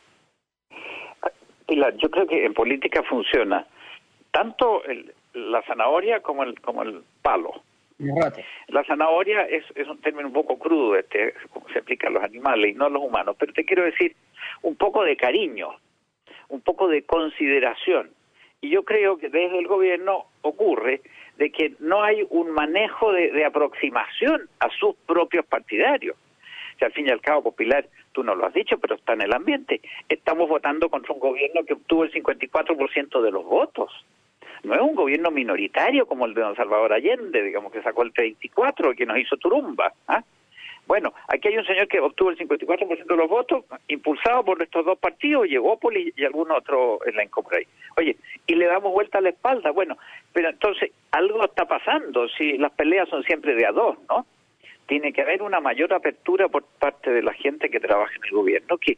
Pilar, 1.67 1.95
yo 1.99 2.11
creo 2.11 2.27
que 2.27 2.47
en 2.47 2.55
política 2.55 3.03
funciona 3.03 3.67
tanto 4.31 4.83
la 5.35 5.63
zanahoria 5.63 6.21
como 6.21 6.43
el, 6.43 6.61
como 6.61 6.83
el 6.83 7.03
palo. 7.23 7.63
La 8.69 8.85
zanahoria 8.85 9.43
es, 9.43 9.65
es 9.75 9.89
un 9.89 9.99
término 10.01 10.29
un 10.29 10.33
poco 10.33 10.59
crudo, 10.59 10.97
este, 10.97 11.35
como 11.51 11.69
se 11.71 11.81
aplica 11.81 12.07
a 12.07 12.11
los 12.11 12.23
animales 12.23 12.71
y 12.71 12.75
no 12.75 12.87
a 12.87 12.91
los 12.91 13.03
humanos, 13.03 13.35
pero 13.39 13.53
te 13.53 13.65
quiero 13.65 13.83
decir 13.83 14.15
un 14.63 14.77
poco 14.77 15.03
de 15.03 15.17
cariño, 15.17 15.71
un 16.49 16.61
poco 16.61 16.87
de 16.87 17.03
consideración. 17.03 18.11
Y 18.61 18.71
yo 18.71 18.85
creo 18.85 19.19
que 19.19 19.29
desde 19.29 19.59
el 19.59 19.67
gobierno 19.67 20.27
ocurre 20.43 21.01
de 21.39 21.51
que 21.51 21.75
no 21.79 22.03
hay 22.03 22.27
un 22.31 22.51
manejo 22.51 23.13
de, 23.13 23.45
aproximación 23.45 24.49
a 24.61 24.69
sus 24.79 24.95
propios 25.07 25.47
partidarios. 25.47 26.17
O 26.81 26.85
al 26.85 26.93
fin 26.93 27.07
y 27.07 27.11
al 27.11 27.21
cabo, 27.21 27.53
Pilar, 27.53 27.87
tú 28.13 28.23
no 28.23 28.35
lo 28.35 28.47
has 28.47 28.55
dicho, 28.55 28.79
pero 28.79 28.95
está 28.97 29.15
en 29.15 29.23
el 29.23 29.33
ambiente. 29.33 29.81
Estamos 30.09 30.49
votando 30.49 30.89
contra 30.91 31.15
un 31.15 31.21
gobierno 31.21 31.65
que 31.65 31.73
obtuvo 31.73 32.05
el 32.05 32.13
54% 32.13 33.23
de 33.23 33.31
los 33.31 33.45
votos 33.45 33.91
no 34.65 34.75
es 34.75 34.81
un 34.81 34.95
gobierno 34.95 35.31
minoritario 35.31 36.07
como 36.07 36.27
el 36.27 36.35
de 36.35 36.43
don 36.43 36.57
Salvador 36.57 36.93
Allende, 36.93 37.43
digamos 37.43 37.73
que 37.73 37.83
sacó 37.83 38.03
el 38.03 38.13
34, 38.13 38.95
que 38.95 39.07
nos 39.07 39.19
hizo 39.19 39.37
Turumba. 39.37 39.93
¿ah? 40.09 40.23
Bueno, 40.89 41.13
aquí 41.29 41.49
hay 41.49 41.59
un 41.59 41.67
señor 41.67 41.87
que 41.87 42.01
obtuvo 42.01 42.31
el 42.31 42.39
54% 42.39 43.05
de 43.05 43.17
los 43.17 43.29
votos, 43.29 43.67
impulsado 43.89 44.43
por 44.43 44.63
estos 44.63 44.87
dos 44.87 44.99
partidos, 44.99 45.47
llegó 45.47 45.79
y 45.93 46.25
algún 46.25 46.51
otro 46.51 47.01
en 47.05 47.15
la 47.15 47.25
Incomprey. 47.25 47.67
Oye, 47.99 48.17
y 48.47 48.55
le 48.55 48.65
damos 48.65 48.95
vuelta 48.95 49.19
a 49.19 49.21
la 49.21 49.29
espalda. 49.29 49.71
Bueno, 49.71 49.99
pero 50.33 50.49
entonces 50.49 50.91
algo 51.11 51.45
está 51.45 51.67
pasando, 51.67 52.27
si 52.31 52.57
las 52.57 52.73
peleas 52.73 53.07
son 53.11 53.23
siempre 53.25 53.55
de 53.55 53.67
a 53.67 53.73
dos, 53.73 53.99
¿no? 54.09 54.25
Tiene 54.87 55.13
que 55.13 55.21
haber 55.21 55.43
una 55.43 55.61
mayor 55.61 55.93
apertura 55.93 56.49
por 56.49 56.65
parte 56.65 57.11
de 57.11 57.21
la 57.21 57.35
gente 57.35 57.69
que 57.69 57.81
trabaja 57.81 58.15
en 58.17 58.25
el 58.25 58.31
gobierno, 58.31 58.79
que, 58.79 58.97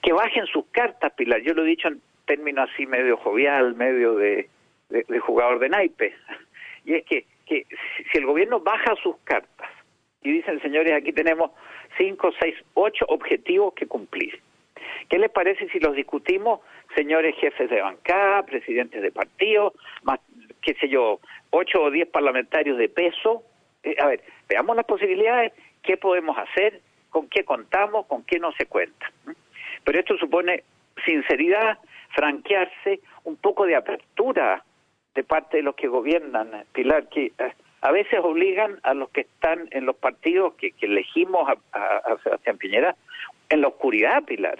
que 0.00 0.14
bajen 0.14 0.46
sus 0.46 0.64
cartas, 0.68 1.12
Pilar. 1.12 1.42
Yo 1.42 1.52
lo 1.52 1.62
he 1.64 1.68
dicho 1.68 1.88
en 1.88 2.00
términos 2.24 2.70
así 2.72 2.86
medio 2.86 3.18
jovial, 3.18 3.74
medio 3.74 4.14
de, 4.14 4.48
de, 4.88 5.18
jugador 5.18 5.58
de 5.58 5.68
naipe. 5.68 6.14
Y 6.86 6.94
es 6.94 7.04
que, 7.04 7.26
que 7.44 7.66
si 8.10 8.16
el 8.16 8.24
gobierno 8.24 8.60
baja 8.60 8.94
sus 9.02 9.18
cartas 9.24 9.68
y 10.22 10.32
dicen, 10.32 10.60
señores, 10.60 10.92
aquí 10.92 11.12
tenemos 11.12 11.52
cinco, 11.96 12.30
seis, 12.40 12.54
ocho 12.74 13.04
objetivos 13.08 13.74
que 13.74 13.86
cumplir. 13.86 14.40
¿Qué 15.08 15.18
les 15.18 15.30
parece 15.30 15.68
si 15.68 15.78
los 15.78 15.94
discutimos, 15.94 16.60
señores 16.94 17.34
jefes 17.36 17.70
de 17.70 17.80
bancada, 17.80 18.42
presidentes 18.44 19.00
de 19.00 19.10
partido, 19.10 19.72
más, 20.02 20.20
qué 20.60 20.74
sé 20.74 20.88
yo, 20.88 21.20
ocho 21.50 21.82
o 21.82 21.90
diez 21.90 22.08
parlamentarios 22.08 22.76
de 22.78 22.88
peso? 22.88 23.42
Eh, 23.82 23.96
a 23.98 24.06
ver, 24.06 24.22
veamos 24.48 24.76
las 24.76 24.84
posibilidades, 24.84 25.52
qué 25.82 25.96
podemos 25.96 26.36
hacer, 26.36 26.80
con 27.10 27.28
qué 27.28 27.44
contamos, 27.44 28.06
con 28.06 28.24
qué 28.24 28.38
no 28.38 28.52
se 28.52 28.66
cuenta. 28.66 29.10
Pero 29.84 29.98
esto 29.98 30.16
supone 30.18 30.64
sinceridad, 31.06 31.78
franquearse, 32.10 33.00
un 33.24 33.36
poco 33.36 33.66
de 33.66 33.76
apertura 33.76 34.64
de 35.14 35.24
parte 35.24 35.58
de 35.58 35.62
los 35.62 35.74
que 35.74 35.88
gobiernan, 35.88 36.64
Pilar, 36.72 37.08
que 37.08 37.26
eh, 37.26 37.52
a 37.80 37.92
veces 37.92 38.20
obligan 38.22 38.78
a 38.82 38.94
los 38.94 39.10
que 39.10 39.22
están 39.22 39.68
en 39.70 39.86
los 39.86 39.96
partidos 39.96 40.54
que, 40.54 40.74
elegimos 40.80 41.48
a, 41.72 42.16
Sebastián 42.22 42.58
Piñera 42.58 42.96
en 43.48 43.60
la 43.60 43.68
oscuridad, 43.68 44.24
Pilar. 44.24 44.58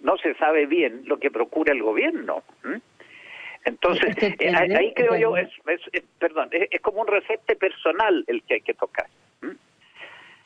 No 0.00 0.16
se 0.16 0.34
sabe 0.34 0.66
bien 0.66 1.02
lo 1.04 1.18
que 1.18 1.30
procura 1.30 1.72
el 1.72 1.82
gobierno. 1.82 2.42
Entonces, 3.64 4.16
eh, 4.18 4.52
ahí 4.54 4.92
creo 4.94 5.16
yo, 5.16 5.36
es, 5.36 5.50
perdón, 6.18 6.48
es, 6.52 6.80
como 6.80 7.02
un 7.02 7.06
recete 7.06 7.56
personal 7.56 8.24
el 8.26 8.42
que 8.42 8.54
hay 8.54 8.60
que 8.62 8.74
tocar. 8.74 9.06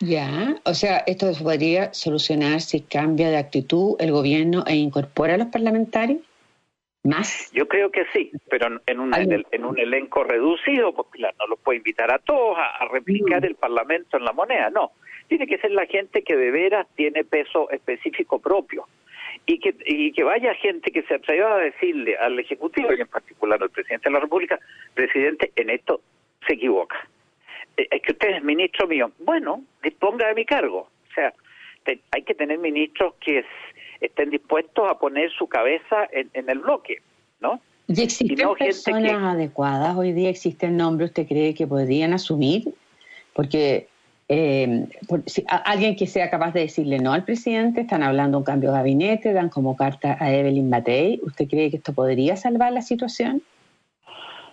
Ya, 0.01 0.57
o 0.65 0.75
sea, 0.75 0.99
esto 1.07 1.33
se 1.33 1.43
podría 1.43 1.95
solucionar 1.95 2.61
si 2.61 2.81
cambia 2.81 3.31
de 3.31 3.39
actitud 3.39 3.97
el 4.01 4.11
gobierno 4.11 4.65
e 4.67 4.75
incorpora 4.75 5.35
a 5.35 5.39
los 5.39 5.47
parlamentarios. 5.47 6.19
¿Más? 7.05 7.53
Yo 7.53 7.69
creo 7.69 7.91
que 7.91 8.07
sí, 8.15 8.31
pero 8.49 8.81
en 8.87 8.99
un, 8.99 9.13
en 9.15 9.65
un 9.65 9.79
elenco 9.79 10.25
reducido, 10.25 10.95
porque 10.95 11.21
no 11.21 11.47
lo 11.47 11.57
puede 11.57 11.77
invitar 11.77 12.11
a 12.11 12.19
todos 12.19 12.57
a, 12.59 12.89
replicar 12.91 13.43
mm. 13.43 13.45
el 13.45 13.55
Parlamento 13.57 14.17
en 14.17 14.25
la 14.25 14.33
moneda, 14.33 14.71
no. 14.71 14.93
Tiene 15.29 15.47
que 15.47 15.59
ser 15.59 15.73
la 15.73 15.85
gente 15.85 16.23
que 16.23 16.35
de 16.35 16.51
veras 16.51 16.87
tiene 16.97 17.25
peso 17.25 17.71
específico 17.71 18.41
propio 18.41 18.87
y 19.45 19.59
que, 19.59 19.75
y 19.85 20.13
que 20.13 20.25
vaya 20.25 20.55
gente 20.55 20.91
que 20.91 21.03
se 21.03 21.15
atreva 21.15 21.57
a 21.57 21.59
decirle 21.59 22.17
al 22.17 22.39
Ejecutivo 22.39 22.89
y 22.95 23.01
en 23.03 23.09
particular 23.09 23.63
al 23.63 23.71
Presidente 23.71 24.09
de 24.09 24.15
la 24.15 24.21
República, 24.21 24.59
Presidente, 24.95 25.53
en 25.57 25.69
esto 25.69 26.01
se 26.47 26.55
equivoca. 26.55 27.07
Eh, 27.77 27.87
es 27.91 28.01
que 28.01 28.13
usted 28.13 28.31
es 28.31 28.43
ministro 28.43 28.89
mío. 28.89 29.13
Bueno, 29.19 29.63
disponga 29.83 30.29
de 30.29 30.35
mi 30.35 30.47
cargo. 30.47 30.89
O 31.11 31.15
sea, 31.15 31.35
hay 32.13 32.23
que 32.23 32.35
tener 32.35 32.59
ministros 32.59 33.15
que 33.21 33.45
estén 34.07 34.31
dispuestos 34.31 34.91
a 34.91 34.99
poner 34.99 35.31
su 35.33 35.47
cabeza 35.47 36.09
en, 36.11 36.49
el 36.49 36.59
bloque, 36.59 36.99
¿no? 37.41 37.61
¿Y 37.87 38.03
existen 38.03 38.49
personas 38.59 39.35
adecuadas? 39.35 39.97
Hoy 39.97 40.13
día 40.13 40.31
existen 40.31 40.77
nombres, 40.77 41.11
¿usted 41.11 41.27
cree 41.27 41.55
que 41.55 41.67
podrían 41.67 42.13
asumir? 42.15 42.75
Porque 43.35 43.89
eh, 44.29 44.87
si, 45.27 45.45
alguien 45.49 45.97
que 45.97 46.07
sea 46.07 46.31
capaz 46.31 46.53
de 46.53 46.61
decirle 46.61 46.99
no 46.99 47.13
al 47.13 47.25
presidente, 47.25 47.83
están 47.83 48.03
hablando 48.03 48.39
de 48.39 48.41
un 48.41 48.45
cambio 48.45 48.71
de 48.71 48.79
gabinete, 48.79 49.33
dan 49.33 49.51
como 49.51 49.77
carta 49.77 50.17
a 50.19 50.33
Evelyn 50.33 50.71
Matei. 50.71 51.21
¿Usted 51.23 51.47
cree 51.49 51.71
que 51.71 51.77
esto 51.77 51.93
podría 51.93 52.37
salvar 52.37 52.73
la 52.73 52.83
situación? 52.83 53.43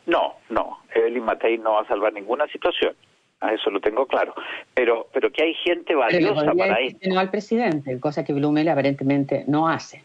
No, 0.05 0.35
no. 0.49 0.79
Evelyn 0.93 1.23
Matei 1.23 1.57
no 1.57 1.73
va 1.73 1.81
a 1.81 1.87
salvar 1.87 2.11
ninguna 2.11 2.47
situación 2.47 2.95
a 3.41 3.53
eso 3.53 3.69
lo 3.69 3.79
tengo 3.81 4.05
claro. 4.05 4.33
Pero, 4.73 5.07
pero 5.11 5.31
que 5.31 5.43
hay 5.43 5.53
gente 5.55 5.95
valiosa 5.95 6.53
para 6.53 6.79
esto. 6.79 7.09
No 7.09 7.19
al 7.19 7.29
presidente, 7.29 7.99
cosa 7.99 8.23
que 8.23 8.33
Blumel 8.33 8.69
aparentemente 8.69 9.43
no 9.47 9.67
hace. 9.67 10.03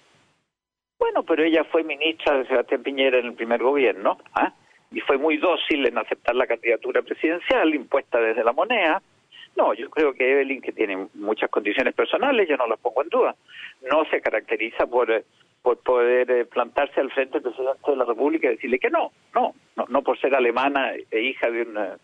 Bueno, 0.98 1.22
pero 1.22 1.44
ella 1.44 1.64
fue 1.64 1.84
ministra 1.84 2.38
de 2.38 2.46
Sebastián 2.46 2.82
Piñera 2.82 3.18
en 3.18 3.26
el 3.26 3.34
primer 3.34 3.62
gobierno 3.62 4.18
¿ah? 4.34 4.52
y 4.90 5.00
fue 5.00 5.18
muy 5.18 5.36
dócil 5.36 5.86
en 5.86 5.98
aceptar 5.98 6.34
la 6.34 6.46
candidatura 6.46 7.02
presidencial 7.02 7.74
impuesta 7.74 8.18
desde 8.18 8.42
la 8.42 8.52
moneda. 8.52 9.02
No, 9.56 9.74
yo 9.74 9.88
creo 9.90 10.14
que 10.14 10.32
Evelyn, 10.32 10.60
que 10.60 10.72
tiene 10.72 11.08
muchas 11.14 11.50
condiciones 11.50 11.94
personales, 11.94 12.48
yo 12.48 12.56
no 12.56 12.66
las 12.66 12.78
pongo 12.78 13.02
en 13.02 13.08
duda, 13.08 13.36
no 13.90 14.04
se 14.06 14.20
caracteriza 14.20 14.86
por, 14.86 15.10
eh, 15.10 15.24
por 15.62 15.78
poder 15.78 16.30
eh, 16.30 16.44
plantarse 16.46 17.00
al 17.00 17.10
frente 17.10 17.40
del 17.40 17.42
presidente 17.42 17.90
de 17.90 17.96
la 17.96 18.04
República 18.04 18.48
y 18.48 18.56
decirle 18.56 18.78
que 18.78 18.90
no, 18.90 19.12
no, 19.34 19.54
no, 19.76 19.84
no 19.88 20.02
por 20.02 20.18
ser 20.18 20.34
alemana 20.34 20.92
e 21.10 21.20
hija 21.20 21.50
de 21.50 21.62
un 21.62 21.76
eh, 21.76 21.96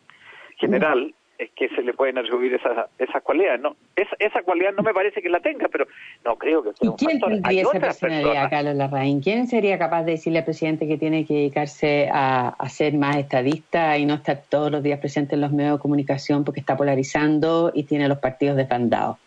general, 0.56 1.14
es 1.38 1.50
que 1.52 1.68
se 1.70 1.82
le 1.82 1.92
pueden 1.92 2.18
atribuir 2.18 2.54
esas 2.54 2.88
esas 2.98 3.22
cualidades. 3.22 3.60
No, 3.60 3.76
esa, 3.96 4.14
esa 4.18 4.42
cualidad 4.42 4.72
no 4.72 4.82
me 4.82 4.94
parece 4.94 5.20
que 5.22 5.28
la 5.28 5.40
tenga, 5.40 5.68
pero 5.68 5.86
no 6.24 6.36
creo 6.36 6.62
que 6.62 6.72
sea 6.74 6.90
un 6.90 6.96
quién 6.96 7.20
tendría 7.20 7.62
esa 7.62 7.80
personalidad, 7.80 8.50
Carlos 8.50 8.74
Larraín? 8.74 9.20
¿Quién 9.20 9.46
sería 9.46 9.78
capaz 9.78 10.04
de 10.04 10.12
decirle 10.12 10.40
al 10.40 10.44
presidente 10.44 10.86
que 10.86 10.98
tiene 10.98 11.26
que 11.26 11.34
dedicarse 11.34 12.08
a, 12.12 12.48
a, 12.50 12.68
ser 12.68 12.94
más 12.94 13.16
estadista 13.16 13.98
y 13.98 14.06
no 14.06 14.14
estar 14.14 14.42
todos 14.48 14.70
los 14.70 14.82
días 14.82 15.00
presente 15.00 15.34
en 15.34 15.40
los 15.40 15.52
medios 15.52 15.78
de 15.78 15.82
comunicación 15.82 16.44
porque 16.44 16.60
está 16.60 16.76
polarizando 16.76 17.72
y 17.74 17.84
tiene 17.84 18.08
los 18.08 18.18
partidos 18.18 18.56
desbandados? 18.56 19.18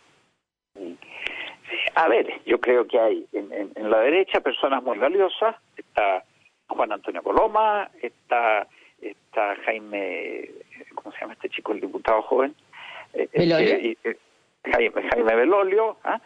A 1.95 2.07
ver, 2.09 2.27
yo 2.45 2.59
creo 2.59 2.85
que 2.87 2.99
hay 2.99 3.25
en, 3.31 3.51
en 3.75 3.89
la 3.89 3.99
derecha 3.99 4.41
personas 4.41 4.83
muy 4.83 4.97
valiosas. 4.97 5.55
Está 5.77 6.23
Juan 6.67 6.91
Antonio 6.91 7.21
Coloma, 7.23 7.89
está 8.01 8.67
está 9.01 9.55
Jaime, 9.65 10.49
¿cómo 11.05 11.15
se 11.15 11.21
llama 11.21 11.33
este 11.33 11.49
chico, 11.49 11.71
el 11.71 11.81
diputado 11.81 12.23
joven? 12.23 12.55
Eh, 13.13 13.29
eh, 13.31 13.95
eh, 14.03 14.17
Jaime, 14.63 15.07
Jaime 15.11 15.35
Belolio, 15.35 15.97
¿ah? 16.03 16.19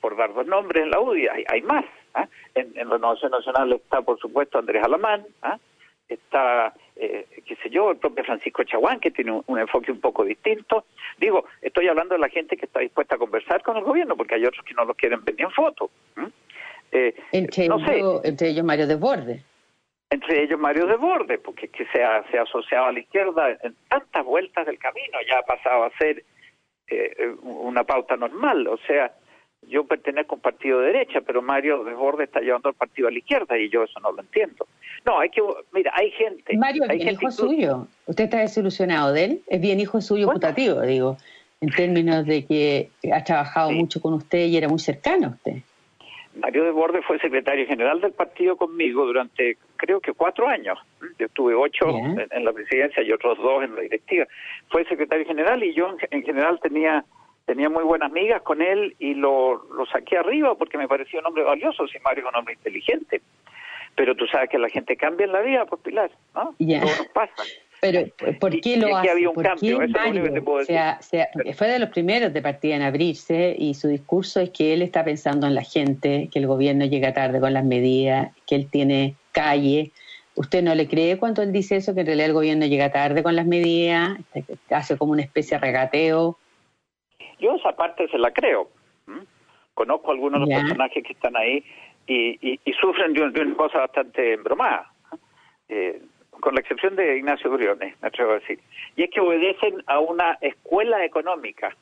por 0.00 0.16
dar 0.16 0.34
dos 0.34 0.44
nombres 0.44 0.82
en 0.82 0.90
la 0.90 0.98
UDI, 0.98 1.28
hay, 1.28 1.44
hay 1.46 1.62
más. 1.62 1.84
¿ah? 2.14 2.26
En, 2.56 2.76
en 2.76 2.90
Renovación 2.90 3.30
Nacional 3.30 3.72
está, 3.74 4.02
por 4.02 4.18
supuesto, 4.18 4.58
Andrés 4.58 4.82
Alamán, 4.82 5.24
¿ah? 5.42 5.56
está, 6.08 6.74
qué 6.96 7.56
sé 7.62 7.70
yo, 7.70 7.92
el 7.92 7.98
propio 7.98 8.24
Francisco 8.24 8.64
Chaguán, 8.64 8.98
que 8.98 9.12
tiene 9.12 9.40
un, 9.46 9.58
enfoque 9.58 9.92
un 9.92 10.00
poco 10.00 10.24
distinto. 10.24 10.84
Digo, 11.16 11.46
estoy 11.62 11.86
hablando 11.86 12.16
de 12.16 12.20
la 12.20 12.28
gente 12.28 12.56
que 12.56 12.66
está 12.66 12.80
dispuesta 12.80 13.14
a 13.14 13.18
conversar 13.18 13.62
con 13.62 13.76
el 13.76 13.84
gobierno, 13.84 14.16
porque 14.16 14.34
hay 14.34 14.44
otros 14.44 14.64
que 14.64 14.74
no 14.74 14.84
los 14.84 14.96
quieren 14.96 15.24
vender 15.24 15.46
en 15.46 15.52
foto. 15.52 15.90
entre, 16.90 17.68
no 17.68 17.78
sé. 17.86 18.00
entre 18.24 18.48
ellos 18.48 18.64
Mario 18.64 18.88
Desbordes. 18.88 19.53
Entre 20.14 20.42
ellos 20.42 20.58
Mario 20.58 20.86
de 20.86 20.96
Borde, 20.96 21.38
porque 21.38 21.68
que 21.68 21.86
se 21.86 22.02
ha, 22.02 22.24
se 22.30 22.38
ha 22.38 22.42
asociado 22.42 22.86
a 22.86 22.92
la 22.92 23.00
izquierda 23.00 23.50
en 23.62 23.74
tantas 23.88 24.24
vueltas 24.24 24.66
del 24.66 24.78
camino, 24.78 25.18
ya 25.28 25.38
ha 25.38 25.42
pasado 25.42 25.84
a 25.84 25.90
ser 25.98 26.24
eh, 26.88 27.34
una 27.42 27.84
pauta 27.84 28.16
normal, 28.16 28.66
o 28.68 28.78
sea, 28.86 29.12
yo 29.68 29.84
pertenezco 29.84 30.34
a 30.34 30.36
un 30.36 30.42
partido 30.42 30.80
de 30.80 30.86
derecha, 30.86 31.20
pero 31.22 31.42
Mario 31.42 31.84
Desbordes 31.84 32.28
está 32.28 32.40
llevando 32.40 32.68
al 32.68 32.74
partido 32.74 33.08
a 33.08 33.10
la 33.10 33.18
izquierda 33.18 33.58
y 33.58 33.68
yo 33.70 33.84
eso 33.84 33.98
no 34.00 34.12
lo 34.12 34.20
entiendo. 34.20 34.66
No, 35.04 35.18
hay 35.18 35.30
que, 35.30 35.42
mira, 35.72 35.92
hay 35.94 36.10
gente. 36.10 36.56
Mario 36.56 36.84
es 36.84 37.12
hijo 37.12 37.30
suyo. 37.30 37.86
¿Usted 38.06 38.24
está 38.24 38.40
desilusionado 38.40 39.12
de 39.12 39.24
él? 39.24 39.42
Es 39.46 39.60
bien 39.60 39.80
hijo 39.80 40.00
suyo 40.00 40.28
putativo, 40.30 40.80
digo, 40.82 41.16
en 41.60 41.70
términos 41.70 42.26
de 42.26 42.44
que 42.44 42.90
ha 43.12 43.24
trabajado 43.24 43.70
mucho 43.70 44.00
con 44.00 44.14
usted 44.14 44.46
y 44.46 44.56
era 44.56 44.68
muy 44.68 44.78
cercano 44.78 45.28
a 45.28 45.30
usted. 45.30 45.62
Mario 46.36 46.64
Desbordes 46.64 47.04
fue 47.06 47.18
secretario 47.20 47.66
general 47.66 48.00
del 48.00 48.12
partido 48.12 48.56
conmigo 48.56 49.06
durante, 49.06 49.56
creo 49.84 50.00
que 50.00 50.12
cuatro 50.12 50.48
años. 50.48 50.78
Yo 51.18 51.28
tuve 51.28 51.54
ocho 51.54 51.88
en, 51.88 52.44
la 52.44 52.52
presidencia 52.52 53.02
y 53.02 53.12
otros 53.12 53.36
dos 53.38 53.64
en 53.64 53.74
la 53.74 53.82
directiva. 53.82 54.26
Fue 54.68 54.84
secretario 54.84 55.26
general 55.26 55.62
y 55.62 55.74
yo 55.74 55.96
en 56.10 56.22
general 56.22 56.58
tenía 56.60 57.04
tenía 57.44 57.68
muy 57.68 57.84
buenas 57.84 58.10
amigas 58.10 58.40
con 58.42 58.62
él 58.62 58.96
y 58.98 59.14
lo, 59.14 59.64
lo 59.74 59.84
saqué 59.86 60.16
arriba 60.16 60.54
porque 60.54 60.78
me 60.78 60.88
parecía 60.88 61.20
un 61.20 61.26
hombre 61.26 61.44
valioso, 61.44 61.86
si 61.86 61.98
Mario 61.98 62.24
es 62.24 62.30
un 62.30 62.36
hombre 62.36 62.54
inteligente. 62.54 63.20
Pero 63.96 64.16
tú 64.16 64.26
sabes 64.26 64.48
que 64.48 64.58
la 64.58 64.68
gente 64.68 64.96
cambia 64.96 65.26
en 65.26 65.32
la 65.32 65.40
vida, 65.42 65.66
pues 65.66 65.80
Pilar, 65.82 66.10
¿no? 66.34 66.54
Ya. 66.58 66.80
Todo 66.80 66.96
nos 66.96 67.08
pasa. 67.08 67.42
Pero, 67.80 68.00
¿por 68.40 68.58
qué 68.60 68.78
lo 68.78 68.96
hace? 68.96 69.10
Había 69.10 69.28
un 69.28 69.42
cambio, 69.42 69.82
Eso 69.82 69.98
es 69.98 70.14
lo 70.14 70.22
que 70.22 70.30
te 70.30 70.40
puedo 70.42 70.58
decir. 70.60 71.54
fue 71.54 71.68
de 71.68 71.78
los 71.78 71.90
primeros 71.90 72.32
de 72.32 72.40
partida 72.40 72.76
en 72.76 72.82
abrirse 72.82 73.54
y 73.58 73.74
su 73.74 73.88
discurso 73.88 74.40
es 74.40 74.50
que 74.50 74.72
él 74.72 74.80
está 74.80 75.04
pensando 75.04 75.46
en 75.46 75.54
la 75.54 75.62
gente, 75.62 76.30
que 76.32 76.38
el 76.38 76.46
gobierno 76.46 76.86
llega 76.86 77.12
tarde 77.12 77.40
con 77.40 77.52
las 77.52 77.64
medidas, 77.64 78.34
que 78.46 78.54
él 78.54 78.70
tiene 78.70 79.16
calle. 79.34 79.90
¿Usted 80.36 80.62
no 80.62 80.74
le 80.74 80.88
cree 80.88 81.18
cuando 81.18 81.42
él 81.42 81.52
dice 81.52 81.76
eso, 81.76 81.94
que 81.94 82.00
en 82.00 82.06
realidad 82.06 82.28
el 82.28 82.32
gobierno 82.32 82.66
llega 82.66 82.90
tarde 82.90 83.22
con 83.22 83.36
las 83.36 83.46
medidas, 83.46 84.18
hace 84.70 84.96
como 84.96 85.12
una 85.12 85.22
especie 85.22 85.58
de 85.58 85.60
regateo? 85.60 86.38
Yo 87.38 87.54
esa 87.56 87.76
parte 87.76 88.08
se 88.08 88.18
la 88.18 88.32
creo. 88.32 88.68
Conozco 89.74 90.12
algunos 90.12 90.40
de 90.40 90.54
los 90.54 90.62
personajes 90.62 91.02
que 91.04 91.12
están 91.12 91.36
ahí 91.36 91.64
y, 92.06 92.60
sufren 92.80 93.12
de, 93.12 93.22
una 93.22 93.56
cosa 93.56 93.78
bastante 93.80 94.34
embromada, 94.34 94.92
eh, 95.68 96.00
con 96.30 96.54
la 96.54 96.60
excepción 96.60 96.96
de 96.96 97.18
Ignacio 97.18 97.50
Briones, 97.50 97.94
me 98.00 98.08
atrevo 98.08 98.32
a 98.32 98.38
decir. 98.38 98.60
Y 98.96 99.04
es 99.04 99.10
que 99.10 99.20
obedecen 99.20 99.82
a 99.86 99.98
una 100.00 100.38
escuela 100.40 101.04
económica. 101.04 101.76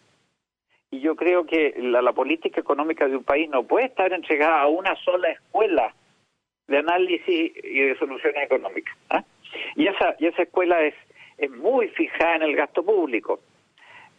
Y 0.91 1.01
yo 1.01 1.17
creo 1.17 1.47
que 1.47 1.75
la, 1.79 2.13
política 2.13 2.61
económica 2.61 3.09
de 3.09 3.17
un 3.17 3.25
país 3.25 3.49
no 3.49 3.63
puede 3.63 3.87
estar 3.87 4.13
entregada 4.13 4.61
a 4.61 4.69
una 4.69 4.95
sola 4.97 5.31
escuela 5.31 5.95
de 6.73 6.79
análisis 6.79 7.53
y 7.63 7.81
de 7.81 7.97
soluciones 7.99 8.43
económicas. 8.45 8.97
¿ah? 9.11 9.23
Y 9.77 9.87
esa 9.87 10.17
y 10.19 10.27
esa 10.27 10.43
escuela 10.43 10.83
es, 10.83 10.95
es 11.39 11.51
muy 11.51 11.89
fijada 11.89 12.37
en 12.37 12.43
el 12.43 12.57
gasto 12.57 12.85
público 12.85 13.41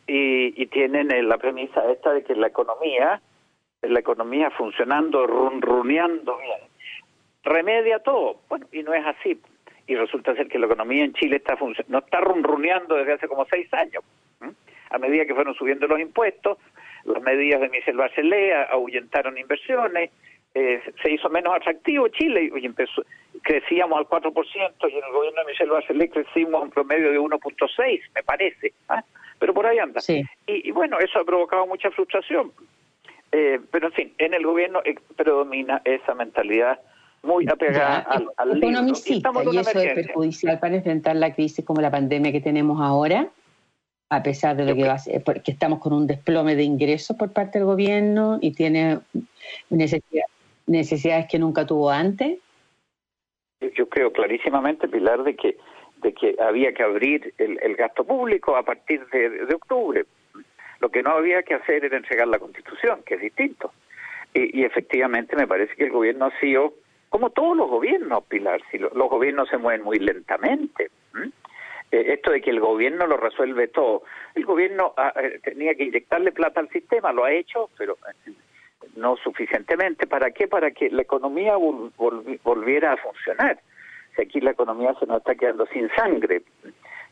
y, 0.08 0.66
tienen 0.68 1.12
eh, 1.12 1.24
la 1.24 1.38
premisa 1.38 1.90
esta 1.92 2.14
de 2.14 2.24
que 2.24 2.36
la 2.36 2.48
economía, 2.48 3.22
la 3.82 4.00
economía 4.00 4.50
funcionando, 4.52 5.26
runruneando 5.28 6.38
bien, 6.38 6.60
remedia 7.44 8.00
todo. 8.00 8.38
Bueno, 8.50 8.68
y 8.72 8.84
no 8.84 8.94
es 8.94 9.06
así. 9.06 9.40
Y 9.88 9.96
resulta 9.96 10.36
ser 10.36 10.48
que 10.48 10.60
la 10.60 10.66
economía 10.66 11.04
en 11.04 11.14
Chile 11.14 11.38
está 11.38 11.58
no 11.88 12.00
está 12.00 12.22
runruneando 12.22 12.96
desde 12.96 13.14
hace 13.14 13.28
como 13.28 13.46
seis 13.46 13.72
años. 13.74 14.04
A 14.90 14.98
medida 14.98 15.26
que 15.26 15.36
fueron 15.36 15.56
subiendo 15.56 15.88
los 15.88 16.00
impuestos, 16.00 16.58
las 17.06 17.22
medidas 17.24 17.60
de 17.62 17.70
Michel 17.70 17.98
Bachelet 17.98 18.70
ahuyentaron 18.70 19.38
inversiones, 19.38 20.12
eh, 20.56 20.82
se 21.02 21.12
hizo 21.12 21.30
menos 21.30 21.56
atractivo 21.56 22.08
Chile 22.10 22.52
y 22.56 22.66
empezó, 22.66 23.04
crecíamos 23.42 23.98
al 23.98 24.06
4% 24.06 24.34
y 24.90 24.98
en 24.98 25.04
el 25.04 25.12
gobierno 25.12 25.42
de 25.42 25.48
Michel 25.48 25.70
Bachelet 25.70 26.12
crecimos 26.12 26.62
un 26.62 26.70
promedio 26.70 27.12
de 27.12 27.20
1.6, 27.20 28.02
me 28.14 28.24
parece. 28.24 28.74
¿ah? 28.90 29.04
pero 29.44 29.54
por 29.54 29.66
ahí 29.66 29.78
anda. 29.78 30.00
Y, 30.48 30.72
bueno, 30.72 31.00
eso 31.00 31.20
ha 31.20 31.26
provocado 31.26 31.68
mucha 31.68 31.92
frustración. 31.92 32.54
Eh, 33.30 33.60
pero 33.72 33.88
en 33.88 33.94
fin, 33.94 34.14
en 34.18 34.34
el 34.34 34.46
gobierno 34.46 34.80
eh, 34.86 34.96
predomina 35.18 35.82
esa 35.84 36.16
mentalidad 36.16 36.80
muy 37.24 37.46
apegada 37.50 38.00
al, 38.00 38.30
al 38.38 38.64
Y, 38.64 38.68
y 38.68 39.58
eso 39.58 39.80
es 39.80 39.94
perjudicial 39.96 40.60
para 40.60 40.76
enfrentar 40.76 41.18
la 41.18 41.34
crisis 41.34 41.66
como 41.66 41.82
la 41.82 41.92
pandemia 41.92 42.32
que 42.32 42.40
tenemos 42.40 42.80
ahora, 42.80 43.28
a 44.10 44.24
pesar 44.24 44.56
de 44.56 44.64
lo 44.64 44.76
que 44.76 44.88
va 44.88 44.94
a 44.94 45.00
ser, 45.00 45.22
porque 45.26 45.52
estamos 45.52 45.80
con 45.80 45.92
un 45.92 46.08
desplome 46.08 46.56
de 46.56 46.64
ingresos 46.64 47.18
por 47.18 47.34
parte 47.34 47.60
del 47.60 47.66
gobierno 47.66 48.38
y 48.40 48.54
tiene 48.54 49.00
necesidades 50.68 51.28
que 51.30 51.40
nunca 51.40 51.66
tuvo 51.66 51.90
antes. 51.90 52.40
Yo 53.76 53.88
creo 53.88 54.12
clarísimamente, 54.12 54.88
Pilar, 54.88 55.24
de 55.24 55.36
que 55.36 55.58
de 56.04 56.14
que 56.14 56.36
había 56.40 56.74
que 56.74 56.84
abrir 56.84 57.34
el, 57.38 57.76
gasto 57.76 58.04
público 58.04 58.56
a 58.56 58.64
partir 58.64 59.06
de, 59.08 59.56
octubre. 59.56 60.06
Lo 60.80 60.90
que 60.90 61.02
no 61.02 61.12
había 61.12 61.42
que 61.44 61.56
hacer 61.56 61.86
era 61.86 61.98
entregar 61.98 62.28
la 62.28 62.40
Constitución, 62.40 63.02
que 63.06 63.16
es 63.16 63.22
distinto. 63.22 63.72
Y, 64.34 64.64
efectivamente 64.64 65.36
me 65.36 65.48
parece 65.48 65.76
que 65.76 65.86
el 65.86 65.92
gobierno 65.92 66.26
ha 66.26 66.40
sido, 66.40 66.74
como 67.10 67.30
todos 67.30 67.56
los 67.56 67.70
gobiernos, 67.70 68.24
Pilar, 68.26 68.62
si 68.70 68.78
los 68.78 69.10
gobiernos 69.10 69.50
se 69.50 69.58
mueven 69.58 69.84
muy 69.84 69.98
lentamente. 69.98 70.92
Eh, 71.92 72.14
esto 72.14 72.32
de 72.32 72.42
que 72.42 72.50
el 72.50 72.60
gobierno 72.60 73.08
lo 73.08 73.18
resuelve 73.18 73.68
todo. 73.68 74.04
El 74.36 74.46
gobierno 74.46 74.94
ah, 74.98 75.14
eh, 75.16 75.40
tenía 75.44 75.76
que 75.76 75.84
inyectarle 75.84 76.32
plata 76.32 76.60
al 76.60 76.70
sistema, 76.70 77.14
lo 77.14 77.24
ha 77.24 77.32
hecho, 77.32 77.70
pero 77.78 77.98
eh, 78.26 78.32
no 78.96 79.18
suficientemente. 79.18 80.08
¿Para 80.08 80.32
qué? 80.32 80.48
Para 80.48 80.72
que 80.72 80.90
la 80.90 81.02
economía 81.02 81.56
volviera 81.56 82.94
a 82.94 82.98
funcionar 82.98 83.60
aquí 84.22 84.40
la 84.40 84.52
economía 84.52 84.94
se 85.00 85.06
nos 85.06 85.18
está 85.18 85.36
quedando 85.36 85.66
sin 85.68 85.90
sangre. 85.96 86.44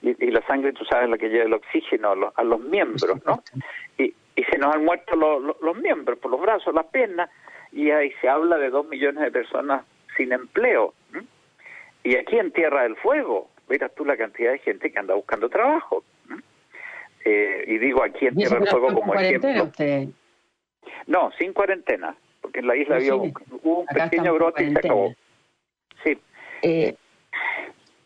Y, 0.01 0.31
la 0.31 0.45
sangre, 0.47 0.73
tú 0.73 0.83
sabes, 0.85 1.09
la 1.09 1.17
que 1.17 1.29
lleva 1.29 1.45
el 1.45 1.53
oxígeno 1.53 2.11
a 2.35 2.43
los, 2.43 2.59
miembros, 2.61 3.23
¿no? 3.25 3.43
Y, 3.97 4.13
se 4.49 4.57
nos 4.57 4.73
han 4.73 4.83
muerto 4.83 5.15
los 5.15 5.77
miembros, 5.77 6.17
por 6.17 6.31
los 6.31 6.41
brazos, 6.41 6.73
las 6.73 6.87
piernas, 6.87 7.29
y 7.71 7.91
ahí 7.91 8.11
se 8.19 8.27
habla 8.27 8.57
de 8.57 8.71
dos 8.71 8.87
millones 8.87 9.23
de 9.23 9.31
personas 9.31 9.83
sin 10.17 10.31
empleo. 10.31 10.95
Y 12.03 12.15
aquí 12.15 12.39
en 12.39 12.51
Tierra 12.51 12.83
del 12.83 12.95
Fuego, 12.95 13.49
verás 13.69 13.93
tú 13.93 14.03
la 14.03 14.17
cantidad 14.17 14.51
de 14.51 14.59
gente 14.59 14.91
que 14.91 14.97
anda 14.97 15.13
buscando 15.13 15.49
trabajo. 15.49 16.03
Eh, 17.23 17.65
y 17.67 17.77
digo 17.77 18.03
aquí 18.03 18.25
en 18.25 18.35
Tierra 18.35 18.57
del 18.57 18.67
Fuego 18.67 18.93
como 18.95 19.13
ejemplo. 19.13 19.71
No, 21.07 21.31
sin 21.37 21.53
cuarentena, 21.53 22.15
porque 22.41 22.59
en 22.59 22.67
la 22.67 22.75
isla 22.75 22.95
había 22.95 23.15
un 23.15 23.33
pequeño 23.93 24.33
brote 24.33 24.63
y 24.63 24.71
se 24.71 24.79
acabó. 24.79 25.13
Sí, 26.03 26.17
eh, 26.63 26.95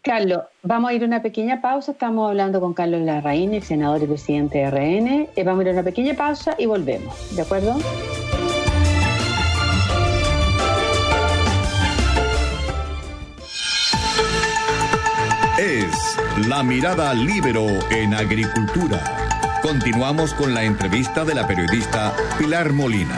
Carlos, 0.05 0.43
vamos 0.61 0.91
a 0.91 0.93
ir 0.93 1.01
a 1.01 1.07
una 1.07 1.23
pequeña 1.23 1.61
pausa. 1.61 1.93
Estamos 1.93 2.29
hablando 2.29 2.61
con 2.61 2.75
Carlos 2.75 3.01
Larraín, 3.01 3.55
el 3.55 3.63
senador 3.63 4.03
y 4.03 4.05
presidente 4.05 4.59
de 4.59 4.69
RN. 4.69 5.29
Eh, 5.35 5.43
vamos 5.43 5.61
a 5.61 5.63
ir 5.63 5.69
a 5.69 5.71
una 5.73 5.83
pequeña 5.83 6.13
pausa 6.13 6.55
y 6.59 6.67
volvemos. 6.67 7.35
¿De 7.35 7.41
acuerdo? 7.41 7.75
Es 15.57 16.17
La 16.47 16.61
Mirada 16.61 17.15
Libero 17.15 17.65
en 17.89 18.13
Agricultura. 18.13 19.24
Continuamos 19.65 20.35
con 20.35 20.53
la 20.53 20.63
entrevista 20.63 21.25
de 21.25 21.33
la 21.33 21.47
periodista 21.47 22.15
Pilar 22.37 22.71
Molina. 22.71 23.17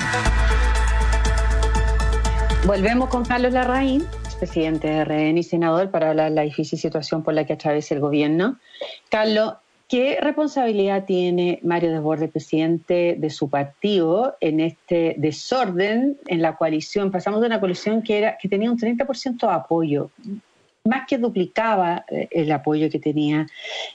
Volvemos 2.66 3.10
con 3.10 3.26
Carlos 3.26 3.52
Larraín, 3.52 4.06
presidente 4.40 4.88
de 4.88 5.04
RN 5.04 5.38
y 5.38 5.44
senador, 5.44 5.92
para 5.92 6.12
hablar 6.12 6.30
de 6.30 6.36
la 6.36 6.44
difícil 6.44 6.80
situación 6.80 7.22
por 7.22 7.34
la 7.34 7.46
que 7.46 7.52
atraviesa 7.52 7.96
el 7.96 8.00
gobierno. 8.00 8.60
Carlos, 9.10 9.56
¿qué 9.90 10.20
responsabilidad 10.22 11.04
tiene 11.04 11.60
Mario 11.64 11.92
Desbordes, 11.92 12.32
presidente 12.32 13.18
de 13.20 13.30
su 13.30 13.50
partido, 13.50 14.38
en 14.40 14.62
este 14.62 15.16
desorden 15.18 16.18
en 16.28 16.42
la 16.42 16.56
coalición? 16.56 17.12
Pasamos 17.12 17.42
de 17.42 17.48
una 17.48 17.60
coalición 17.60 18.02
que, 18.02 18.20
era, 18.20 18.38
que 18.38 18.48
tenía 18.48 18.72
un 18.72 18.80
30% 18.80 19.38
de 19.38 19.54
apoyo, 19.54 20.12
más 20.88 21.08
que 21.08 21.18
duplicaba 21.18 22.06
eh, 22.10 22.28
el 22.32 22.52
apoyo 22.52 22.90
que 22.90 23.00
tenía 23.00 23.46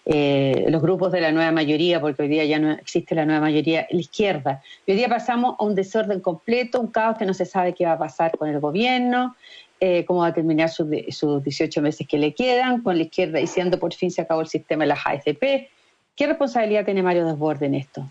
eh, 0.05 0.67
los 0.69 0.83
grupos 0.83 1.11
de 1.13 1.21
la 1.21 1.33
nueva 1.33 1.51
mayoría, 1.53 2.01
porque 2.01 2.23
hoy 2.23 2.29
día 2.29 2.45
ya 2.45 2.59
no 2.59 2.73
existe 2.73 3.15
la 3.15 3.25
nueva 3.25 3.41
mayoría, 3.41 3.87
la 3.91 4.01
izquierda. 4.01 4.63
Hoy 4.87 4.95
día 4.95 5.09
pasamos 5.09 5.57
a 5.59 5.65
un 5.65 5.75
desorden 5.75 6.21
completo, 6.21 6.81
un 6.81 6.89
caos 6.89 7.19
que 7.19 7.27
no 7.27 7.35
se 7.35 7.45
sabe 7.45 7.75
qué 7.75 7.87
va 7.87 7.93
a 7.93 7.99
pasar 7.99 8.37
con 8.37 8.49
el 8.49 8.61
gobierno, 8.61 9.35
eh, 9.81 10.05
cómo 10.05 10.21
va 10.21 10.29
a 10.29 10.35
terminar 10.35 10.69
sus, 10.69 10.89
18 10.89 11.83
meses 11.83 12.07
que 12.07 12.19
le 12.19 12.35
quedan, 12.35 12.83
con 12.83 12.97
la 12.97 13.03
izquierda 13.03 13.39
diciendo 13.41 13.79
por 13.79 13.93
fin 13.95 14.11
se 14.11 14.23
acabó 14.23 14.41
el 14.41 14.47
sistema 14.47 14.85
de 14.85 14.89
las 14.89 15.05
AFP. 15.05 15.71
¿Qué 16.15 16.27
responsabilidad 16.27 16.85
tiene 16.85 17.03
Mario 17.03 17.27
Desbordes 17.27 17.63
en 17.63 17.75
esto? 17.75 18.05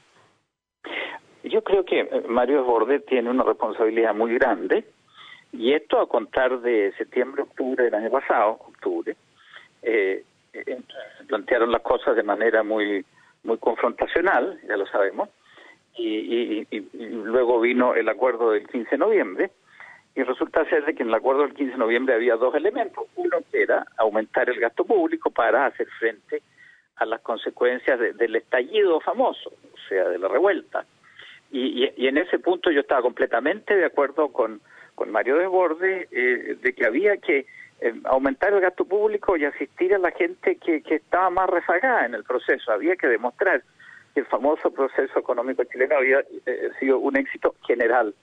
Yo 1.43 1.63
creo 1.63 1.85
que 1.85 2.01
eh, 2.01 2.23
Mario 2.27 2.57
Desbordes 2.57 3.05
tiene 3.05 3.29
una 3.29 3.43
responsabilidad 3.43 4.13
muy 4.13 4.33
grande 4.33 4.85
y 5.53 5.73
esto 5.73 5.99
a 5.99 6.07
contar 6.07 6.59
de 6.61 6.93
septiembre, 6.97 7.43
octubre 7.43 7.83
del 7.83 7.93
año 7.93 8.09
pasado, 8.09 8.59
octubre, 8.67 9.15
eh, 9.81 10.23
plantearon 11.27 11.71
las 11.71 11.81
cosas 11.81 12.15
de 12.15 12.23
manera 12.23 12.63
muy 12.63 13.05
muy 13.43 13.57
confrontacional, 13.57 14.59
ya 14.67 14.77
lo 14.77 14.85
sabemos, 14.87 15.29
y, 15.97 16.65
y, 16.69 16.79
luego 16.93 17.59
vino 17.59 17.95
el 17.95 18.07
acuerdo 18.07 18.51
del 18.51 18.67
15 18.67 18.91
de 18.91 18.97
noviembre, 18.97 19.51
y 20.15 20.23
resulta 20.23 20.65
ser 20.65 20.85
de 20.85 20.93
que 20.93 21.03
en 21.03 21.09
el 21.09 21.15
acuerdo 21.15 21.43
del 21.43 21.53
15 21.53 21.71
de 21.71 21.77
noviembre 21.77 22.15
había 22.15 22.35
dos 22.35 22.53
elementos. 22.55 23.05
Uno 23.15 23.37
era 23.53 23.85
aumentar 23.97 24.49
el 24.49 24.59
gasto 24.59 24.83
público 24.83 25.31
para 25.31 25.65
hacer 25.65 25.87
frente 25.99 26.41
a 26.97 27.05
las 27.05 27.21
consecuencias 27.21 27.99
del 27.99 28.35
estallido 28.35 28.99
famoso, 28.99 29.49
o 29.49 29.77
sea, 29.87 30.09
de 30.09 30.19
la 30.19 30.27
revuelta. 30.27 30.85
Y, 31.51 31.89
en 32.07 32.17
ese 32.17 32.39
punto 32.39 32.71
yo 32.71 32.81
estaba 32.81 33.01
completamente 33.01 33.75
de 33.75 33.85
acuerdo 33.85 34.29
con, 34.29 34.61
con 35.01 35.11
Mario 35.11 35.37
Desbordes 35.37 36.07
eh, 36.11 36.57
de 36.61 36.73
que 36.73 36.85
había 36.85 37.17
que 37.17 37.47
eh, 37.79 37.93
aumentar 38.03 38.53
el 38.53 38.61
gasto 38.61 38.85
público 38.85 39.35
y 39.35 39.45
asistir 39.45 39.95
a 39.95 39.97
la 39.97 40.11
gente 40.11 40.57
que, 40.57 40.83
que 40.83 40.95
estaba 40.97 41.31
más 41.31 41.49
rezagada 41.49 42.05
en 42.05 42.13
el 42.13 42.23
proceso. 42.23 42.71
Había 42.71 42.95
que 42.95 43.07
demostrar 43.07 43.63
que 44.13 44.19
el 44.19 44.27
famoso 44.27 44.69
proceso 44.69 45.17
económico 45.17 45.63
chileno 45.63 45.95
había 45.95 46.19
eh, 46.45 46.69
sido 46.79 46.99
un 46.99 47.17
éxito 47.17 47.55
general 47.65 48.13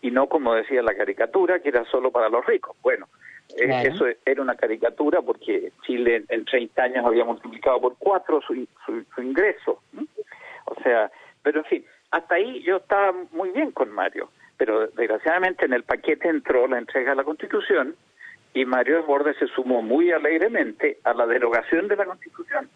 y 0.00 0.10
no 0.10 0.28
como 0.30 0.54
decía 0.54 0.80
la 0.80 0.94
caricatura, 0.94 1.58
que 1.60 1.68
era 1.68 1.84
solo 1.84 2.10
para 2.10 2.30
los 2.30 2.46
ricos. 2.46 2.74
Bueno, 2.80 3.06
eh, 3.58 3.82
eso 3.84 4.06
era 4.24 4.40
una 4.40 4.54
caricatura 4.54 5.20
porque 5.20 5.72
Chile 5.84 6.24
en 6.26 6.46
30 6.46 6.82
años 6.84 7.04
había 7.04 7.26
multiplicado 7.26 7.82
por 7.82 7.96
cuatro 7.98 8.40
su, 8.40 8.66
su, 8.86 9.22
ingreso. 9.22 9.82
O 10.64 10.82
sea, 10.82 11.10
pero 11.42 11.58
en 11.58 11.66
fin, 11.66 11.84
hasta 12.12 12.36
ahí 12.36 12.62
yo 12.62 12.78
estaba 12.78 13.12
muy 13.30 13.50
bien 13.50 13.72
con 13.72 13.90
Mario, 13.90 14.30
pero 14.58 14.88
desgraciadamente 14.88 15.64
en 15.64 15.72
el 15.72 15.84
paquete 15.84 16.28
entró 16.28 16.66
la 16.66 16.78
entrega 16.78 17.10
de 17.10 17.16
la 17.16 17.24
Constitución 17.24 17.96
y 18.52 18.64
Mario 18.64 18.96
Desbordes 18.96 19.36
se 19.38 19.46
sumó 19.46 19.82
muy 19.82 20.10
alegremente 20.10 20.98
a 21.04 21.14
la 21.14 21.26
derogación 21.26 21.86
de 21.88 21.96
la 21.96 22.04
Constitución, 22.04 22.68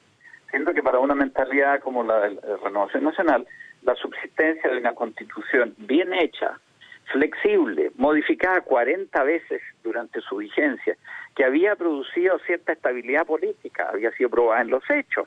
siendo 0.50 0.72
que 0.72 0.82
para 0.82 1.00
una 1.00 1.14
mentalidad 1.14 1.80
como 1.80 2.04
la 2.04 2.20
de 2.20 2.56
Renovación 2.62 3.04
Nacional, 3.04 3.46
la 3.82 3.94
subsistencia 3.96 4.70
de 4.70 4.78
una 4.78 4.94
Constitución 4.94 5.74
bien 5.78 6.14
hecha, 6.14 6.58
flexible, 7.06 7.90
modificada 7.96 8.60
40 8.60 9.24
veces 9.24 9.60
durante 9.82 10.20
su 10.20 10.36
vigencia, 10.36 10.96
que 11.34 11.44
había 11.44 11.74
producido 11.74 12.38
cierta 12.40 12.72
estabilidad 12.72 13.26
política, 13.26 13.88
había 13.92 14.12
sido 14.12 14.30
probada 14.30 14.62
en 14.62 14.70
los 14.70 14.88
hechos, 14.88 15.26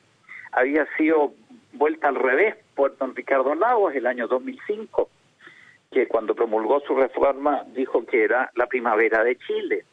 había 0.52 0.88
sido 0.96 1.34
vuelta 1.74 2.08
al 2.08 2.15
revés 2.15 2.56
por 2.76 2.98
don 2.98 3.15
Ricardo 3.15 3.54
Lagos 3.56 3.94
el 3.94 4.08
año 4.08 4.28
2005, 4.28 5.10
que 5.95 6.08
cuando 6.08 6.36
promulgó 6.36 6.81
su 6.81 6.95
reforma 6.95 7.63
dijo 7.67 8.05
que 8.05 8.23
era 8.23 8.51
la 8.55 8.67
primavera 8.67 9.23
de 9.23 9.38
Chile. 9.38 9.86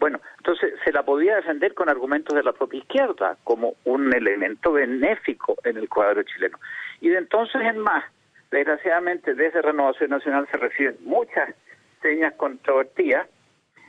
Bueno, 0.00 0.20
entonces 0.38 0.74
se 0.84 0.92
la 0.92 1.04
podía 1.04 1.36
defender 1.36 1.74
con 1.74 1.88
argumentos 1.88 2.36
de 2.36 2.42
la 2.42 2.52
propia 2.52 2.80
izquierda 2.80 3.36
como 3.44 3.74
un 3.84 4.12
elemento 4.14 4.72
benéfico 4.72 5.56
en 5.64 5.76
el 5.76 5.88
cuadro 5.88 6.22
chileno. 6.24 6.58
Y 7.00 7.08
de 7.08 7.18
entonces 7.18 7.62
en 7.62 7.78
más, 7.78 8.04
Desgraciadamente, 8.54 9.34
desde 9.34 9.62
Renovación 9.62 10.10
Nacional 10.10 10.46
se 10.48 10.56
reciben 10.58 10.96
muchas 11.00 11.56
señas 12.00 12.34
controvertidas 12.34 13.26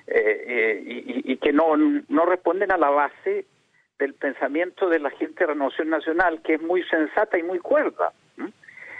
eh, 0.07 0.43
eh, 0.47 1.21
y, 1.23 1.37
que 1.37 1.53
no, 1.53 1.77
no 1.77 2.25
responden 2.25 2.71
a 2.71 2.77
la 2.77 2.89
base 2.89 3.45
del 3.99 4.15
pensamiento 4.15 4.89
de 4.89 4.97
la 4.97 5.11
gente 5.11 5.43
de 5.43 5.53
Renovación 5.53 5.91
Nacional, 5.91 6.41
que 6.41 6.55
es 6.55 6.61
muy 6.63 6.81
sensata 6.85 7.37
y 7.37 7.43
muy 7.43 7.59
cuerda. 7.59 8.11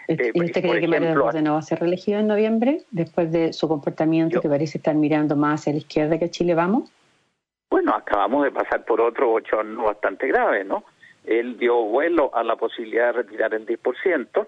Eh, 0.08 0.32
¿Y 0.34 0.44
usted 0.44 0.62
cree 0.62 0.82
que 0.82 0.88
Mario 0.88 1.10
Desbordes 1.10 1.44
no 1.44 1.54
va 1.54 1.60
a 1.60 1.64
ser 1.64 1.80
reelegido 1.80 2.20
en 2.20 2.28
noviembre, 2.28 2.82
después 2.92 3.32
de 3.32 3.54
su 3.54 3.68
comportamiento 3.68 4.42
que 4.42 4.50
parece 4.50 4.78
estar 4.78 4.96
mirando 4.96 5.36
más 5.36 5.62
hacia 5.62 5.74
la 5.74 5.80
izquierda 5.80 6.20
que 6.20 6.30
Chile 6.30 6.54
vamos? 6.54 6.92
Bueno, 7.70 7.94
acabamos 7.96 8.44
de 8.44 8.52
pasar 8.52 8.86
por 8.86 9.02
otro 9.02 9.30
bochorno 9.30 9.84
bastante 9.84 10.28
grave, 10.28 10.64
¿no? 10.64 10.84
Él 11.26 11.58
dio 11.58 11.84
vuelo 11.84 12.34
a 12.36 12.44
la 12.44 12.56
posibilidad 12.56 13.08
de 13.08 13.24
retirar 13.24 13.54
el 13.56 13.66
10%, 13.66 14.48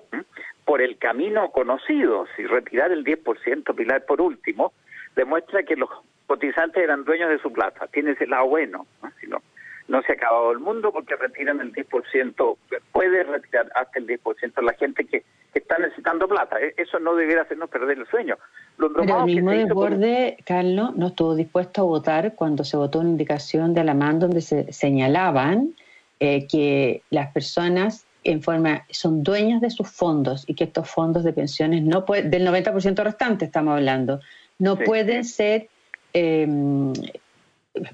por 0.64 0.82
el 0.82 0.98
camino 0.98 1.50
conocido. 1.52 2.26
Si 2.36 2.46
retirar 2.46 2.92
el 2.92 3.04
10%, 3.04 3.76
Pilar, 3.76 4.06
por 4.06 4.22
último, 4.22 4.74
demuestra 5.16 5.64
que 5.64 5.76
los 5.76 5.90
cotizantes 6.28 6.84
eran 6.84 7.04
dueños 7.04 7.30
de 7.30 7.40
su 7.40 7.52
plata. 7.52 7.88
Tiene 7.88 8.12
ese 8.12 8.28
lado 8.28 8.48
bueno, 8.48 8.86
¿no? 9.02 9.12
Si 9.20 9.28
no, 9.28 9.42
no 9.88 10.02
se 10.02 10.12
ha 10.12 10.16
acabado 10.16 10.52
el 10.52 10.60
mundo 10.60 10.92
porque 10.92 11.16
retiran 11.16 11.62
el 11.62 11.74
10%, 11.74 12.58
puede 12.92 13.24
retirar 13.24 13.72
hasta 13.76 14.00
el 14.00 14.08
10% 14.08 14.62
la 14.62 14.74
gente 14.74 15.06
que, 15.06 15.24
está 15.54 15.80
necesitando 15.80 16.28
plata. 16.28 16.62
E, 16.62 16.76
eso 16.78 17.00
no 17.00 17.16
debiera 17.16 17.42
hacernos 17.42 17.70
perder 17.70 17.98
el 17.98 18.06
sueño. 18.08 18.38
Lo 18.78 18.94
Pero 18.94 19.22
el 19.22 19.26
mismo 19.26 19.50
desborde, 19.50 20.38
Carlos, 20.46 20.96
no 20.96 21.08
estuvo 21.08 21.34
dispuesto 21.34 21.82
a 21.82 21.86
votar 21.86 22.36
cuando 22.36 22.64
se 22.64 22.78
votó 22.78 23.00
una 23.00 23.10
indicación 23.10 23.74
de 23.74 23.82
Alamán 23.82 24.20
donde 24.20 24.42
se 24.42 24.72
señalaban 24.72 25.74
eh, 26.20 26.46
que 26.48 27.02
las 27.10 27.32
personas 27.32 28.08
en 28.28 28.42
forma, 28.42 28.86
son 28.90 29.24
dueños 29.24 29.62
de 29.62 29.70
sus 29.70 29.90
fondos 29.90 30.44
y 30.48 30.54
que 30.54 30.66
estos 30.66 30.90
fondos 30.90 31.24
de 31.24 31.32
pensiones 31.32 31.82
no 31.84 32.06
pueden, 32.06 32.30
del 32.30 32.46
90% 32.46 33.04
restante 33.04 33.46
estamos 33.46 33.76
hablando, 33.76 34.20
no 34.60 34.78
pueden 34.78 35.24
ser, 35.24 35.70
em, 36.14 36.92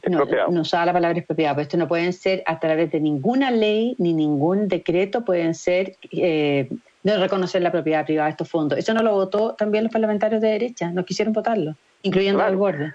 no, 0.10 0.26
no 0.26 0.62
usaba 0.62 0.86
la 0.86 0.94
palabra 0.94 1.18
expropiado, 1.18 1.56
pero 1.56 1.64
esto 1.64 1.78
no 1.78 1.88
pueden 1.88 2.14
ser 2.14 2.44
a 2.46 2.60
través 2.60 2.92
de 2.92 3.00
ninguna 3.00 3.52
ley 3.52 3.96
ni 3.98 4.14
ningún 4.14 4.68
decreto, 4.68 5.24
pueden 5.24 5.54
ser, 5.54 5.96
eh, 6.12 6.70
no 7.04 7.18
reconocer 7.18 7.62
la 7.62 7.72
propiedad 7.72 8.06
privada 8.06 8.28
de 8.28 8.32
estos 8.32 8.50
fondos. 8.50 8.78
Eso 8.78 8.94
no 8.94 9.04
lo 9.04 9.12
votó 9.12 9.56
también 9.56 9.84
los 9.84 9.94
parlamentarios 9.94 10.42
de 10.42 10.50
derecha, 10.50 10.92
no 10.92 11.06
quisieron 11.06 11.34
votarlo, 11.34 11.76
incluyendo 12.02 12.42
al 12.44 12.56
borde. 12.56 12.94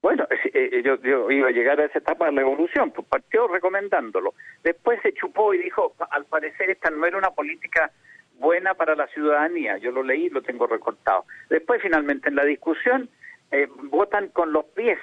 Bueno, 0.00 0.26
eh, 0.30 0.70
eh, 0.72 0.82
yo, 0.84 1.00
yo, 1.02 1.30
iba 1.30 1.48
a 1.48 1.52
llegar 1.52 1.80
a 1.80 1.86
esa 1.86 1.98
etapa 1.98 2.26
de 2.26 2.32
la 2.32 2.42
evolución, 2.42 2.90
pues 2.92 3.06
partió 3.08 3.48
recomendándolo. 3.48 4.34
Después 4.62 5.00
se 5.02 5.12
chupó 5.12 5.54
y 5.54 5.58
dijo, 5.58 5.94
al 6.10 6.24
parecer 6.26 6.70
esta 6.70 6.90
no 6.90 7.04
era 7.04 7.18
una 7.18 7.30
política 7.30 7.90
buena 8.38 8.74
para 8.74 8.94
la 8.94 9.06
ciudadanía. 9.08 9.78
Yo 9.78 9.90
lo 9.90 10.02
leí, 10.02 10.28
lo 10.30 10.42
tengo 10.42 10.66
recortado. 10.66 11.24
Después, 11.50 11.82
finalmente, 11.82 12.28
en 12.28 12.36
la 12.36 12.44
discusión, 12.44 13.08
eh, 13.50 13.68
votan 13.84 14.28
con 14.28 14.52
los 14.52 14.64
pies. 14.66 14.98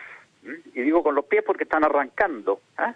Y 0.74 0.82
digo 0.82 1.04
con 1.04 1.16
los 1.16 1.26
pies 1.26 1.44
porque 1.46 1.64
están 1.64 1.84
arrancando. 1.84 2.60
¿ah? 2.78 2.94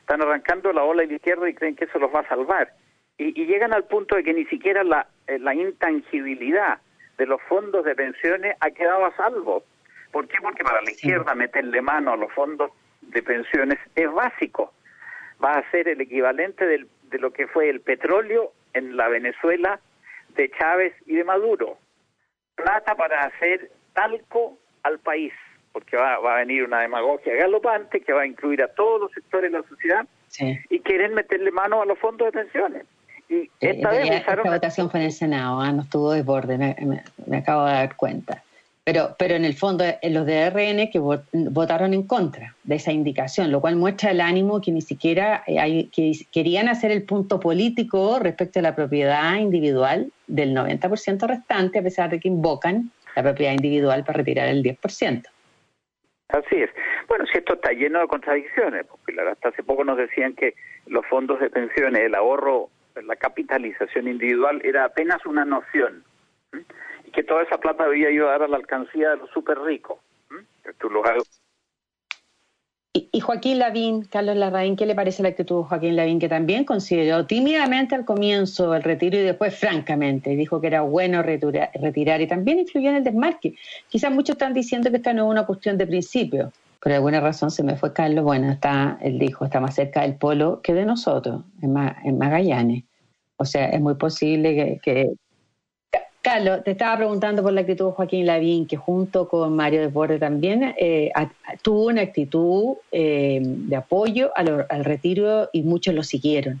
Están 0.00 0.22
arrancando 0.22 0.72
la 0.72 0.84
ola 0.84 1.02
de 1.02 1.08
la 1.08 1.14
izquierda 1.14 1.48
y 1.48 1.54
creen 1.54 1.76
que 1.76 1.84
eso 1.84 1.98
los 1.98 2.14
va 2.14 2.20
a 2.20 2.28
salvar. 2.28 2.72
Y, 3.18 3.40
y 3.40 3.46
llegan 3.46 3.72
al 3.72 3.84
punto 3.84 4.16
de 4.16 4.24
que 4.24 4.34
ni 4.34 4.44
siquiera 4.46 4.84
la, 4.84 5.06
la 5.26 5.54
intangibilidad 5.54 6.78
de 7.18 7.26
los 7.26 7.40
fondos 7.42 7.84
de 7.84 7.94
pensiones 7.94 8.56
ha 8.60 8.70
quedado 8.70 9.06
a 9.06 9.16
salvo 9.16 9.64
¿Por 10.12 10.28
qué? 10.28 10.38
Porque 10.40 10.64
para 10.64 10.80
la 10.80 10.90
izquierda 10.90 11.34
meterle 11.34 11.82
mano 11.82 12.12
a 12.12 12.16
los 12.16 12.32
fondos 12.32 12.70
de 13.02 13.22
pensiones 13.22 13.78
es 13.94 14.10
básico. 14.10 14.72
Va 15.44 15.52
a 15.52 15.70
ser 15.70 15.88
el 15.88 16.00
equivalente 16.00 16.64
de 16.64 17.18
lo 17.18 17.32
que 17.32 17.46
fue 17.46 17.68
el 17.68 17.82
petróleo 17.82 18.52
en 18.72 18.96
la 18.96 19.08
Venezuela 19.08 19.80
de 20.34 20.50
Chávez 20.52 20.94
y 21.04 21.16
de 21.16 21.24
Maduro. 21.24 21.78
Plata 22.54 22.94
para 22.94 23.24
hacer 23.24 23.70
talco 23.92 24.58
al 24.82 24.98
país, 25.00 25.32
porque 25.76 25.94
va, 25.98 26.14
a 26.14 26.36
venir 26.36 26.64
una 26.64 26.80
demagogia 26.80 27.34
galopante 27.34 28.00
que 28.00 28.10
va 28.10 28.22
a 28.22 28.26
incluir 28.26 28.62
a 28.62 28.68
todos 28.68 28.98
los 28.98 29.12
sectores 29.12 29.52
de 29.52 29.58
la 29.58 29.68
sociedad 29.68 30.06
y 30.70 30.80
quieren 30.80 31.12
meterle 31.12 31.50
mano 31.50 31.82
a 31.82 31.84
los 31.84 31.98
fondos 31.98 32.32
de 32.32 32.32
pensiones. 32.32 32.86
Y 33.28 33.34
eh, 33.34 33.50
esta 33.60 33.90
vez 33.90 34.10
esta 34.10 34.36
votación 34.36 34.90
fue 34.90 35.00
en 35.00 35.06
el 35.06 35.12
Senado, 35.12 35.60
¿ah? 35.60 35.70
no 35.72 35.82
estuvo 35.82 36.12
de 36.12 36.22
borde, 36.22 36.56
me 36.56 37.36
acabo 37.36 37.66
de 37.66 37.72
dar 37.72 37.94
cuenta. 37.94 38.42
Pero, 38.84 39.16
pero 39.18 39.34
en 39.34 39.44
el 39.44 39.52
fondo, 39.52 39.84
en 40.00 40.14
los 40.14 40.24
de 40.24 40.48
RN 40.48 40.90
que 40.90 40.98
votaron 40.98 41.92
en 41.92 42.04
contra 42.04 42.54
de 42.64 42.76
esa 42.76 42.92
indicación, 42.92 43.52
lo 43.52 43.60
cual 43.60 43.76
muestra 43.76 44.12
el 44.12 44.22
ánimo 44.22 44.62
que 44.62 44.72
ni 44.72 44.80
siquiera 44.80 45.44
eh, 45.46 45.58
hay, 45.58 45.88
que 45.88 46.12
querían 46.32 46.70
hacer 46.70 46.90
el 46.90 47.02
punto 47.02 47.38
político 47.38 48.18
respecto 48.18 48.60
a 48.60 48.62
la 48.62 48.74
propiedad 48.74 49.36
individual 49.36 50.10
del 50.26 50.54
90% 50.54 51.26
restante, 51.26 51.80
a 51.80 51.82
pesar 51.82 52.08
de 52.08 52.18
que 52.18 52.28
invocan 52.28 52.90
la 53.14 53.22
propiedad 53.22 53.52
individual 53.52 54.04
para 54.04 54.16
retirar 54.16 54.48
el 54.48 54.62
10%. 54.62 55.24
Así 56.28 56.56
es. 56.56 56.70
Bueno, 57.08 57.24
si 57.26 57.38
esto 57.38 57.54
está 57.54 57.72
lleno 57.72 58.00
de 58.00 58.08
contradicciones, 58.08 58.86
porque 58.86 59.14
hasta 59.20 59.50
hace 59.50 59.62
poco 59.62 59.84
nos 59.84 59.96
decían 59.96 60.34
que 60.34 60.54
los 60.86 61.06
fondos 61.06 61.40
de 61.40 61.50
pensiones, 61.50 62.02
el 62.02 62.14
ahorro, 62.14 62.68
la 62.94 63.16
capitalización 63.16 64.08
individual 64.08 64.60
era 64.64 64.84
apenas 64.84 65.24
una 65.26 65.44
noción 65.44 66.04
que 67.12 67.22
toda 67.22 67.42
esa 67.42 67.58
plata 67.58 67.84
debía 67.84 68.08
ayudar 68.08 68.42
a 68.42 68.48
la 68.48 68.56
alcancía 68.56 69.10
de 69.10 69.16
los 69.18 69.30
súper 69.30 69.58
ricos. 69.60 69.98
Y, 73.12 73.20
Joaquín 73.20 73.58
Lavín, 73.58 74.04
Carlos 74.04 74.36
Larraín, 74.36 74.74
¿qué 74.74 74.86
le 74.86 74.94
parece 74.94 75.22
la 75.22 75.28
actitud 75.28 75.58
de 75.58 75.68
Joaquín 75.68 75.96
Lavín, 75.96 76.18
que 76.18 76.30
también 76.30 76.64
consideró 76.64 77.26
tímidamente 77.26 77.94
al 77.94 78.06
comienzo 78.06 78.74
el 78.74 78.82
retiro 78.82 79.18
y 79.18 79.22
después 79.22 79.54
francamente 79.54 80.30
dijo 80.30 80.62
que 80.62 80.68
era 80.68 80.80
bueno 80.80 81.22
retirar, 81.22 82.20
y 82.22 82.26
también 82.26 82.60
influyó 82.60 82.88
en 82.88 82.96
el 82.96 83.04
desmarque? 83.04 83.54
Quizás 83.90 84.10
muchos 84.10 84.34
están 84.34 84.54
diciendo 84.54 84.90
que 84.90 84.96
esta 84.96 85.12
no 85.12 85.26
es 85.26 85.30
una 85.30 85.44
cuestión 85.44 85.76
de 85.76 85.86
principio. 85.86 86.52
Por 86.82 86.92
alguna 86.92 87.20
razón 87.20 87.50
se 87.50 87.62
me 87.62 87.76
fue 87.76 87.92
Carlos, 87.92 88.24
bueno, 88.24 88.50
está, 88.50 88.96
él 89.02 89.18
dijo, 89.18 89.44
está 89.44 89.60
más 89.60 89.74
cerca 89.74 90.00
del 90.00 90.14
polo 90.14 90.62
que 90.62 90.72
de 90.72 90.86
nosotros, 90.86 91.42
en, 91.60 92.16
Magallanes. 92.16 92.84
O 93.36 93.44
sea, 93.44 93.66
es 93.66 93.80
muy 93.80 93.96
posible 93.96 94.80
que, 94.82 95.12
Carlos, 96.26 96.64
te 96.64 96.72
estaba 96.72 96.96
preguntando 96.96 97.40
por 97.40 97.52
la 97.52 97.60
actitud 97.60 97.86
de 97.86 97.92
Joaquín 97.92 98.26
Lavín, 98.26 98.66
que 98.66 98.76
junto 98.76 99.28
con 99.28 99.54
Mario 99.54 99.82
Desbordes 99.82 100.18
también 100.18 100.74
eh, 100.76 101.12
tuvo 101.62 101.86
una 101.86 102.02
actitud 102.02 102.78
eh, 102.90 103.38
de 103.40 103.76
apoyo 103.76 104.32
al, 104.34 104.66
retiro 104.84 105.48
y 105.52 105.62
muchos 105.62 105.94
lo 105.94 106.02
siguieron. 106.02 106.60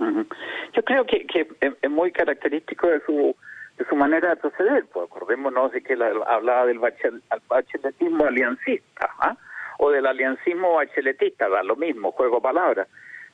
Yo 0.00 0.82
creo 0.82 1.06
que, 1.06 1.24
es 1.60 1.88
muy 1.88 2.10
característico 2.10 2.88
de 2.88 3.00
su 3.06 3.36
de 3.78 3.84
su 3.84 3.94
manera 3.94 4.30
de 4.30 4.36
proceder. 4.38 4.86
Pues 4.92 5.06
acordémonos 5.06 5.70
de 5.70 5.80
que 5.80 5.92
hablaba 6.26 6.66
del 6.66 6.80
bacheletismo 6.80 8.24
aliancista, 8.24 9.08
¿ah? 9.20 9.36
o 9.78 9.92
del 9.92 10.04
aliancismo 10.04 10.74
bacheletista, 10.74 11.48
da 11.48 11.62
lo 11.62 11.76
mismo, 11.76 12.10
juego 12.10 12.42
palabras. 12.42 12.88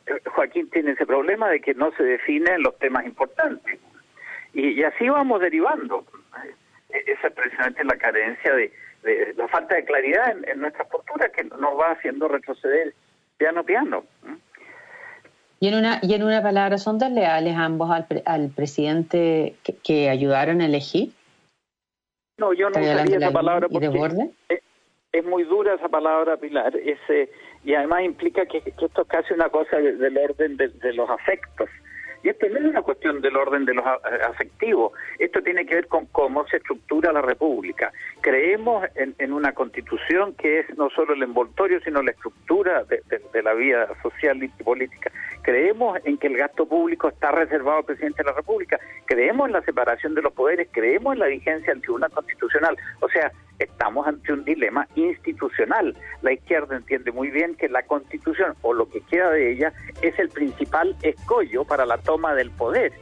Eh, 0.04 0.20
Joaquín 0.34 0.68
tiene 0.68 0.90
ese 0.90 1.06
problema 1.06 1.48
de 1.48 1.62
que 1.62 1.72
no 1.72 1.92
se 1.92 2.02
definen 2.02 2.62
los 2.62 2.78
temas 2.78 3.06
importantes. 3.06 3.80
Y, 4.52 4.82
así 4.82 5.08
vamos 5.08 5.40
derivando. 5.40 6.04
Eh, 6.92 7.04
esa 7.06 7.28
es 7.28 7.34
precisamente 7.34 7.84
la 7.84 7.96
carencia 7.96 8.54
de, 8.54 8.72
la 9.36 9.48
falta 9.48 9.74
de 9.76 9.84
claridad 9.84 10.36
en, 10.44 10.60
nuestra 10.60 10.84
postura 10.84 11.28
que 11.30 11.44
nos 11.44 11.78
va 11.78 11.92
haciendo 11.92 12.28
retroceder 12.28 12.94
piano 13.38 13.64
piano. 13.64 14.04
Y 15.60 15.68
en 15.68 15.74
una, 15.74 16.00
y 16.02 16.14
en 16.14 16.22
una 16.22 16.42
palabra, 16.42 16.78
¿son 16.78 16.98
desleales 16.98 17.54
ambos 17.56 17.90
al, 17.90 18.06
al 18.24 18.50
presidente 18.50 19.56
que, 19.82 20.08
ayudaron 20.08 20.60
a 20.60 20.66
elegir? 20.66 21.12
No, 22.38 22.52
yo 22.54 22.70
no 22.70 22.80
usaría 22.80 23.18
esa 23.18 23.30
palabra 23.30 23.68
porque 23.68 23.86
es, 25.12 25.24
muy 25.24 25.44
dura 25.44 25.74
esa 25.74 25.88
palabra, 25.88 26.36
Pilar, 26.36 26.74
ese, 26.76 27.30
y 27.64 27.74
además 27.74 28.02
implica 28.04 28.46
que, 28.46 28.58
esto 28.58 28.86
es 28.86 29.08
casi 29.08 29.34
una 29.34 29.50
cosa 29.50 29.76
del 29.76 30.16
orden 30.16 30.56
de 30.56 30.92
los 30.94 31.10
afectos. 31.10 31.68
Y 32.22 32.28
esto 32.28 32.46
no 32.48 32.58
es 32.58 32.64
una 32.64 32.82
cuestión 32.82 33.20
del 33.20 33.36
orden 33.36 33.64
de 33.64 33.74
los 33.74 33.84
afectivos, 33.86 34.92
esto 35.18 35.42
tiene 35.42 35.64
que 35.64 35.76
ver 35.76 35.86
con 35.86 36.06
cómo 36.06 36.46
se 36.48 36.58
estructura 36.58 37.12
la 37.12 37.22
República. 37.22 37.92
Creemos 38.20 38.86
en, 38.94 39.32
una 39.32 39.52
constitución 39.52 40.34
que 40.34 40.60
es 40.60 40.76
no 40.76 40.90
solo 40.90 41.14
el 41.14 41.22
envoltorio, 41.22 41.80
sino 41.80 42.02
la 42.02 42.10
estructura 42.10 42.84
de, 42.84 43.42
la 43.42 43.54
vida 43.54 43.88
social 44.02 44.42
y 44.42 44.48
política. 44.48 45.10
Creemos 45.42 45.98
en 46.04 46.18
que 46.18 46.26
el 46.26 46.36
gasto 46.36 46.66
público 46.66 47.08
está 47.08 47.30
reservado 47.32 47.78
al 47.78 47.84
presidente 47.84 48.22
de 48.22 48.30
la 48.30 48.36
República. 48.36 48.78
Creemos 49.06 49.46
en 49.46 49.54
la 49.54 49.62
separación 49.62 50.14
de 50.14 50.22
los 50.22 50.32
poderes, 50.32 50.68
creemos 50.70 51.14
en 51.14 51.20
la 51.20 51.26
vigencia 51.26 51.72
del 51.72 51.82
Tribunal 51.82 52.10
Constitucional. 52.10 52.76
O 53.00 53.08
sea, 53.08 53.32
estamos 53.58 54.06
ante 54.06 54.32
un 54.32 54.44
dilema 54.44 54.88
institucional. 54.94 55.96
La 56.22 56.32
izquierda 56.32 56.76
entiende 56.76 57.12
muy 57.12 57.30
bien 57.30 57.54
que 57.54 57.68
la 57.68 57.82
Constitución, 57.82 58.54
o 58.62 58.72
lo 58.72 58.88
que 58.88 59.00
queda 59.02 59.30
de 59.30 59.52
ella, 59.52 59.72
es 60.02 60.18
el 60.18 60.30
principal 60.30 60.96
escollo 61.02 61.64
para 61.64 61.86
la 61.86 61.98
toma 62.10 62.34
del 62.34 62.50
poder, 62.50 62.92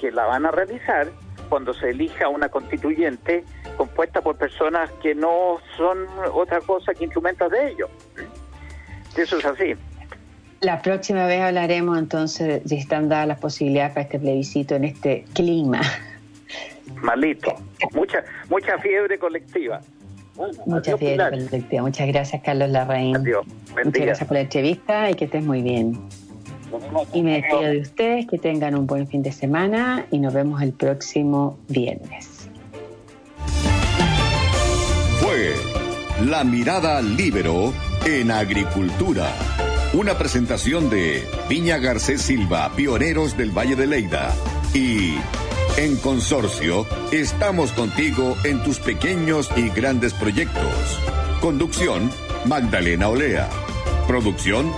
que 0.00 0.10
la 0.10 0.24
van 0.24 0.46
a 0.46 0.50
realizar 0.50 1.08
cuando 1.50 1.74
se 1.74 1.90
elija 1.90 2.28
una 2.28 2.48
constituyente 2.48 3.44
compuesta 3.76 4.22
por 4.22 4.36
personas 4.36 4.90
que 5.02 5.14
no 5.14 5.58
son 5.76 5.98
otra 6.32 6.62
cosa 6.62 6.94
que 6.94 7.04
instrumentos 7.04 7.50
de 7.50 7.68
ello. 7.72 7.90
Eso 9.18 9.36
es 9.36 9.44
así. 9.44 9.74
La 10.62 10.80
próxima 10.80 11.26
vez 11.26 11.42
hablaremos 11.42 11.98
entonces 11.98 12.62
si 12.64 12.76
están 12.76 13.10
dadas 13.10 13.28
las 13.28 13.38
posibilidades 13.38 13.92
para 13.92 14.04
este 14.04 14.18
plebiscito 14.18 14.76
en 14.76 14.84
este 14.84 15.26
clima. 15.34 15.82
Malito. 17.02 17.54
Mucha, 17.92 18.24
mucha 18.48 18.78
fiebre 18.78 19.18
colectiva. 19.18 19.80
Muchas 20.64 20.98
Muchas 21.82 22.08
gracias, 22.08 22.42
Carlos 22.42 22.70
Larraín. 22.70 23.18
Muchas 23.84 23.92
gracias 23.92 24.26
por 24.26 24.36
la 24.36 24.40
entrevista 24.40 25.10
y 25.10 25.14
que 25.14 25.26
estés 25.26 25.44
muy 25.44 25.60
bien. 25.60 26.00
Y 27.12 27.22
me 27.22 27.40
despido 27.40 27.62
de 27.62 27.80
ustedes, 27.80 28.26
que 28.26 28.38
tengan 28.38 28.74
un 28.74 28.86
buen 28.86 29.06
fin 29.06 29.22
de 29.22 29.32
semana 29.32 30.06
y 30.10 30.18
nos 30.18 30.34
vemos 30.34 30.62
el 30.62 30.72
próximo 30.72 31.58
viernes. 31.68 32.48
Fue 35.20 35.54
La 36.26 36.44
Mirada 36.44 37.00
Libero 37.02 37.72
en 38.04 38.30
Agricultura. 38.30 39.28
Una 39.94 40.18
presentación 40.18 40.90
de 40.90 41.22
Viña 41.48 41.78
Garcés 41.78 42.22
Silva, 42.22 42.72
pioneros 42.74 43.36
del 43.36 43.50
Valle 43.50 43.76
de 43.76 43.86
Leida. 43.86 44.34
Y 44.74 45.14
en 45.76 45.96
Consorcio, 45.96 46.86
estamos 47.12 47.72
contigo 47.72 48.36
en 48.44 48.62
tus 48.62 48.80
pequeños 48.80 49.50
y 49.56 49.68
grandes 49.70 50.12
proyectos. 50.12 51.00
Conducción, 51.40 52.10
Magdalena 52.46 53.08
Olea. 53.08 53.48
Producción, 54.06 54.72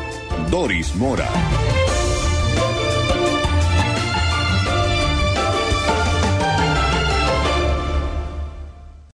Doris 0.51 0.95
Mora. 0.97 1.29